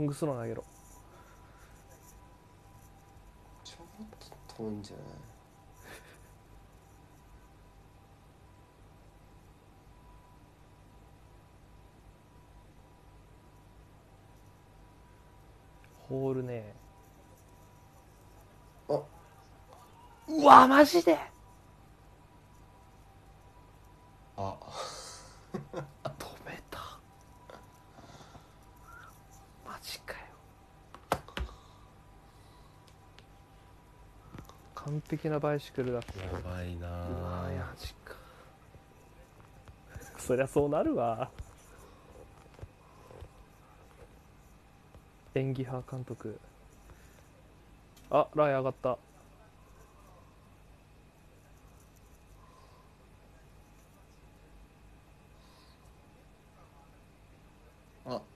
[0.02, 0.64] ングスロー投げろ。
[3.64, 3.86] ちょっ
[4.48, 5.06] と遠いんじゃない？
[16.08, 16.74] ホールね。
[18.88, 19.00] あ。
[20.28, 21.18] うわマジで。
[24.36, 24.56] あ
[26.02, 26.78] 止めた
[29.64, 30.18] マジかよ
[34.84, 36.20] 完璧なバイシクルだった。
[36.20, 36.88] やばいな。
[36.88, 36.90] う
[37.22, 38.16] わマジか。
[40.18, 41.30] そりゃそうなるわ。
[45.36, 46.38] 演技派監督。
[48.10, 48.98] あライン上がった。
[58.06, 58.20] あ。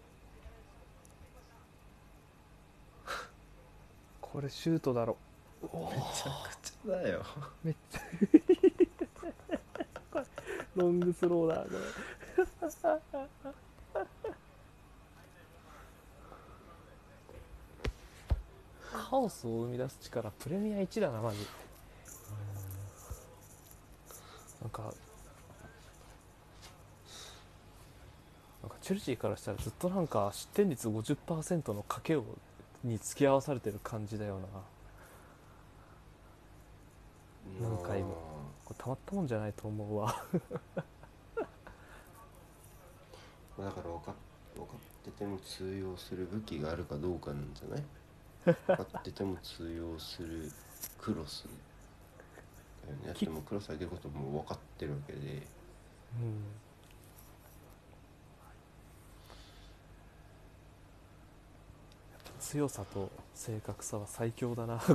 [4.21, 5.17] これシュートだろ
[5.63, 7.25] めちゃくちゃだよ。
[7.65, 8.01] めっちゃ
[10.77, 11.79] ロングスローだこれ。
[18.93, 21.47] カオスを生み出す力プレミア1だなマジ。
[24.61, 24.83] なんか
[28.63, 32.25] なんかチェルシーからしたらずっとなんか失点率50%の賭けを
[32.83, 34.47] に付き合わされてる感じだよな
[37.61, 38.15] 何回も。
[38.65, 40.15] これたまったもんじゃないと思うわ。
[43.57, 44.15] まあだから分か
[44.55, 47.83] 分かってても通用する武器があるかどうかなんじゃない？
[48.45, 50.51] 分かってても通用する
[50.99, 51.47] クロス
[52.85, 53.07] だよね。
[53.07, 55.19] だってもうクロス上げることも分かってるわけで。
[55.19, 56.45] うん。
[62.41, 64.81] 強さと正確さは最強だな。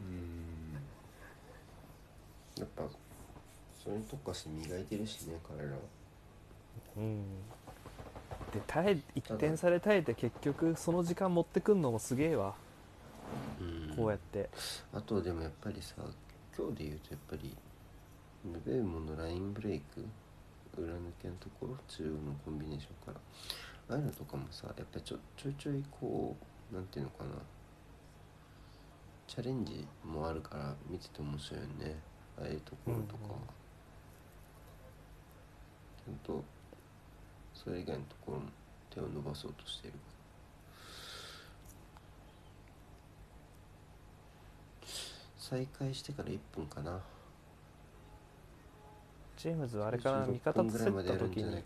[0.00, 0.51] うん
[2.62, 2.84] やっぱ
[3.82, 5.78] それに特化して磨いてるしね彼らは。
[6.96, 7.22] うん。
[8.52, 12.54] で耐え1点差で耐えて結局その時間持ってくんのもすげえわ。
[13.60, 13.96] うん。
[13.96, 14.48] こうやって。
[14.92, 15.94] あとでもやっぱりさ
[16.56, 17.56] 今日で言うとやっぱり
[18.44, 20.04] ムベーモのラインブレイク
[20.80, 23.20] 裏抜けのところ中央のコンビネーションから。
[23.88, 26.36] ああいうのとかもさやっぱりちょちょいちょいこ
[26.70, 27.30] うなんていうのかな。
[29.26, 31.96] チャレンジもあるから見てて面白いよね
[32.42, 33.34] ああいうところとか、
[36.04, 36.42] ちゃんと
[37.54, 38.44] それ以外のところも
[38.90, 39.94] 手を伸ばそうとしてる。
[45.38, 47.00] 再開してから1分かな。
[49.36, 51.62] ジェームズはあれかな味16分ぐ方と競った時に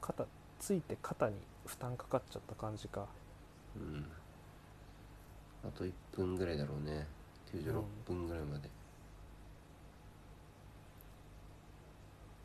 [0.00, 0.26] 肩
[0.58, 1.34] ついて肩に
[1.66, 3.06] 負担かかっちゃった感じか。
[3.76, 4.06] うん。
[5.64, 7.06] あと1分ぐらいだろうね。
[7.52, 8.70] 96分ぐらいまで、う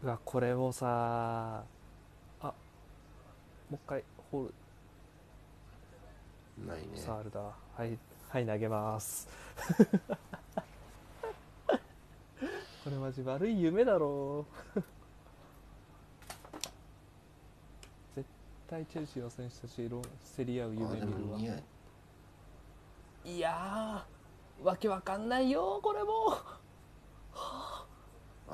[0.04, 1.64] わこれをさ
[2.40, 2.54] あ
[3.70, 4.54] もう一回ホール。
[6.68, 6.88] ないね。
[6.96, 7.40] サールだ。
[7.40, 7.98] はい
[8.30, 9.28] はい投げます。
[12.84, 14.46] これマジ悪い夢だろ。
[14.76, 14.84] う
[18.16, 18.26] 絶
[18.70, 20.02] 対チェルシーの選手たちロ
[20.38, 21.40] 競り合う夢見るわ。
[21.40, 26.38] いいやーわけわかんないよこれも。
[27.34, 27.77] あ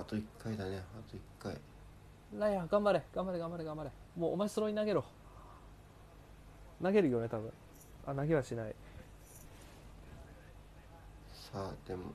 [0.01, 0.83] と1回だね。
[0.97, 1.19] あと1
[1.53, 1.59] 回。
[2.39, 3.03] ライアン頑張れ。
[3.13, 3.91] 頑張れ頑張れ頑張れ。
[4.15, 5.03] もうお前スローに投げろ。
[6.81, 7.51] 投げるよね多分。
[8.07, 8.75] あ投げはしない。
[11.51, 12.11] さあでも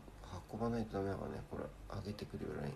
[0.52, 1.40] 運ばないとダメだからね。
[1.50, 1.64] これ
[1.96, 2.72] 上げてくるよライン。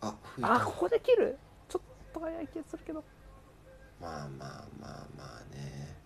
[0.00, 1.38] ああここで切る？
[1.68, 1.82] ちょっ
[2.12, 3.02] と早い気がするけど。
[4.00, 5.96] まあまあまあまあね。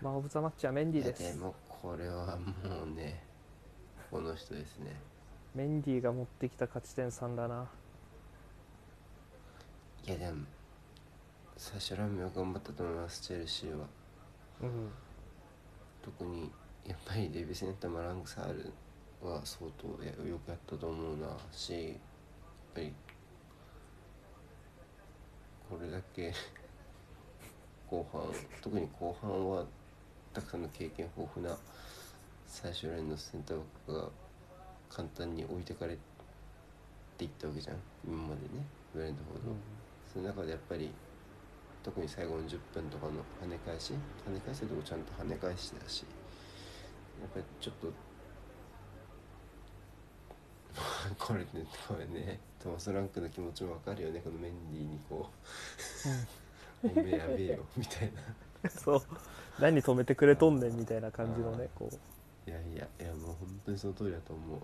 [0.00, 1.34] まあオブザマッチはメンディいやです。
[1.34, 3.24] でもこれはもうね
[4.10, 4.94] この人ですね
[5.54, 7.68] メンディーが持ってきた勝ち点3だな。
[10.06, 10.44] いやでも
[11.56, 13.86] 最初ラーメンは頑張ったと思いますチェルシーは。
[14.62, 14.90] うん。
[16.02, 16.50] 特に
[16.86, 18.72] やっぱりデビセンタ・マラングサール
[19.22, 21.94] は相当やよくやったと思うなしやっ
[22.74, 22.92] ぱり
[25.70, 26.34] これだけ
[27.88, 28.22] 後半
[28.60, 29.64] 特に後半は
[30.34, 31.56] たくさんの経験豊富な
[32.46, 34.10] 最終ラインのセンターバックが
[34.88, 35.96] 簡単に置いてかれ
[37.18, 37.76] ていったわけじゃん。
[38.06, 38.64] 今までね。
[38.94, 39.56] ブレンドフォード、
[40.12, 40.90] その中でやっぱり
[41.82, 43.12] 特に最後の10分とかの
[43.42, 43.92] 跳ね返し。
[44.26, 46.04] 跳ね返せるとこちゃんと跳ね返してたし。
[47.20, 47.92] やっぱりちょっと
[51.18, 51.46] これね
[51.86, 54.20] これねトマス・ランクの気持ちもわかるよね。
[54.20, 55.28] このメンディーにこ
[56.82, 58.12] う「おめえやべえよ」みたい
[58.62, 58.70] な。
[58.70, 59.02] そう。
[59.58, 61.96] 何止めてくれとんねんみたいな感じのねこう
[62.46, 64.62] いやいやいやもう本当にその通りだと思う、うん。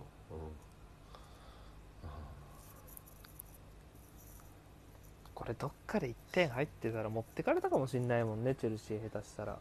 [5.35, 9.59] これどっかで1点入ってたら持ってかれたかもしんないもんねチェルシー下手したら。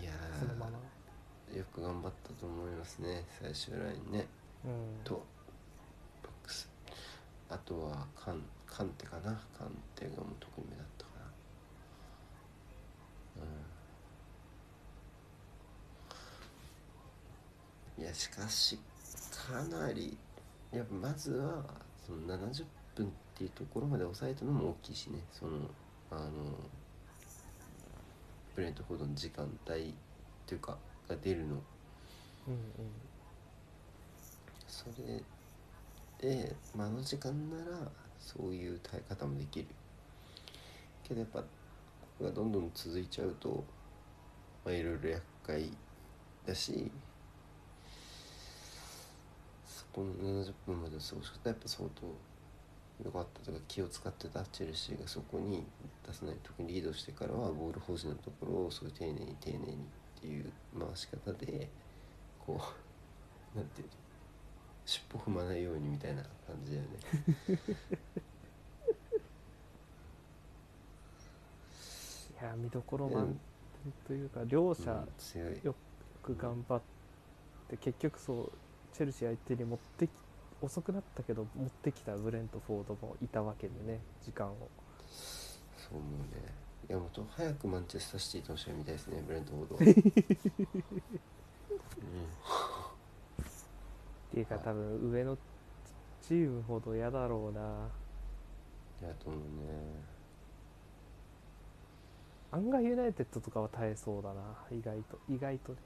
[0.00, 0.78] いやそのまま。
[1.52, 4.26] ーよく頑張ったと思いますね最終ラインね。
[4.64, 5.04] うん。
[5.04, 5.22] と
[6.22, 6.70] バックス。
[7.50, 9.38] あとはカンカンテかな？
[9.58, 11.10] カンテがもう特に目立ったか
[13.36, 13.48] なうん
[18.02, 18.76] いやしかし
[19.30, 20.18] かなり
[20.72, 21.62] やっぱまずは
[22.04, 22.64] その70
[22.96, 25.20] 分っていうところまで抑えたのも大きいしね。
[25.30, 25.52] その
[26.10, 26.30] あの
[28.56, 29.84] ブレントフォードの時間帯っ
[30.46, 30.76] ていうか
[31.08, 31.54] が出るの。
[32.48, 32.58] うん
[34.66, 35.22] それ
[36.28, 37.88] で、まあ、あの時間なら
[38.18, 39.66] そういう耐え方もできる。
[41.04, 41.46] けどやっぱこ
[42.18, 43.62] こがどんどん続いちゃうと、
[44.64, 45.70] まあ、いろいろ厄回
[46.44, 46.90] だし
[49.92, 52.06] そこの70分までの過ごし方やっぱ相当
[53.04, 55.64] 良かったとか気を使ってたチェルシーがそこに
[56.06, 61.68] 出さない特にリードしてからはボール保持のところをすごい丁寧に丁寧にっていう回し方で
[62.38, 62.60] こ
[63.54, 63.92] う なんていうの
[64.86, 66.30] 尻尾踏まないようにみたいな感
[66.64, 66.88] じだよね。
[72.40, 73.38] いや見どころ満
[73.84, 75.06] 点というか両者
[75.62, 75.76] よ
[76.22, 76.80] く頑張っ
[77.68, 78.52] て結局そう
[78.92, 80.10] チェルシー相手に持ってき
[80.60, 84.68] 遅くなったけど持ってきたブレントフォードもいたわけでね時間を。
[85.10, 86.54] そう思うね。
[86.88, 89.76] いやもっと早くマンチェスターシティとの試合見たいですねブレントフォード。
[89.76, 89.82] は、
[93.42, 93.44] っ
[94.32, 95.36] ていうか多分上の
[96.20, 97.88] チームほど嫌だろうな。
[99.02, 99.44] やと思うね。
[102.52, 105.18] 案外ユナイテッドとかは耐えそうだな意外と。
[105.28, 105.78] 意外とね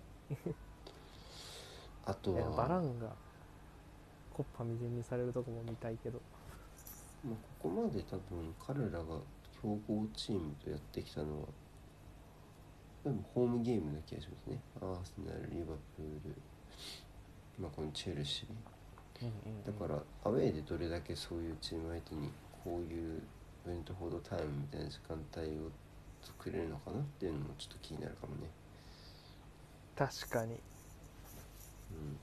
[2.07, 3.09] あといやバラは、ンが
[4.33, 6.20] コッパみじんにされるとこも見たいけど。
[7.24, 9.05] まあ、ここまで多分彼らが
[9.61, 11.47] 強豪チームとやってきたのは
[13.03, 14.61] でもホームゲームな気がしますね。
[14.81, 16.37] アーセナルリバプール、
[17.59, 19.66] まあ、このチェルシー。
[19.66, 22.31] だからアウェーでどれだけそういうチーム相手に
[22.65, 23.23] こういう
[23.65, 25.70] ブレントフォードタイムみたいな時間帯を
[26.23, 28.51] 作れるのかなっていうのもちょっと気になるかもね。
[29.97, 30.61] 確かに
[31.91, 32.19] うん。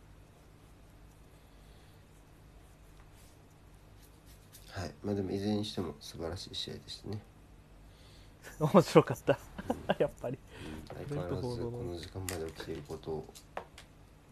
[4.81, 4.91] はい。
[5.03, 7.21] まあでもいずれにしても素晴らしい試合でしたね、
[8.59, 9.37] 面白かった。
[9.69, 9.77] うん。
[9.99, 10.37] やっぱり。
[10.37, 10.97] うん。
[11.07, 13.25] 相変わらずこの時間まで起きていることを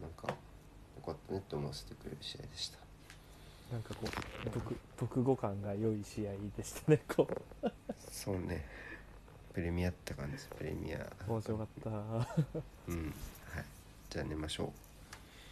[0.00, 0.34] なんかよ
[1.04, 2.78] かったねって思わせてくれる試合でした。
[3.72, 7.26] なんかこう読読後感が良い試合でしたねこ
[8.10, 8.66] そうね。
[9.54, 10.98] プレミアって感じプレミア。
[10.98, 11.90] う面白かった。
[11.90, 11.96] うん。
[12.04, 12.24] はい。
[14.10, 14.72] じゃあ寝ましょ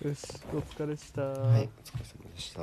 [0.03, 0.23] よし
[0.55, 2.59] お疲れした、はいお疲れ様でした。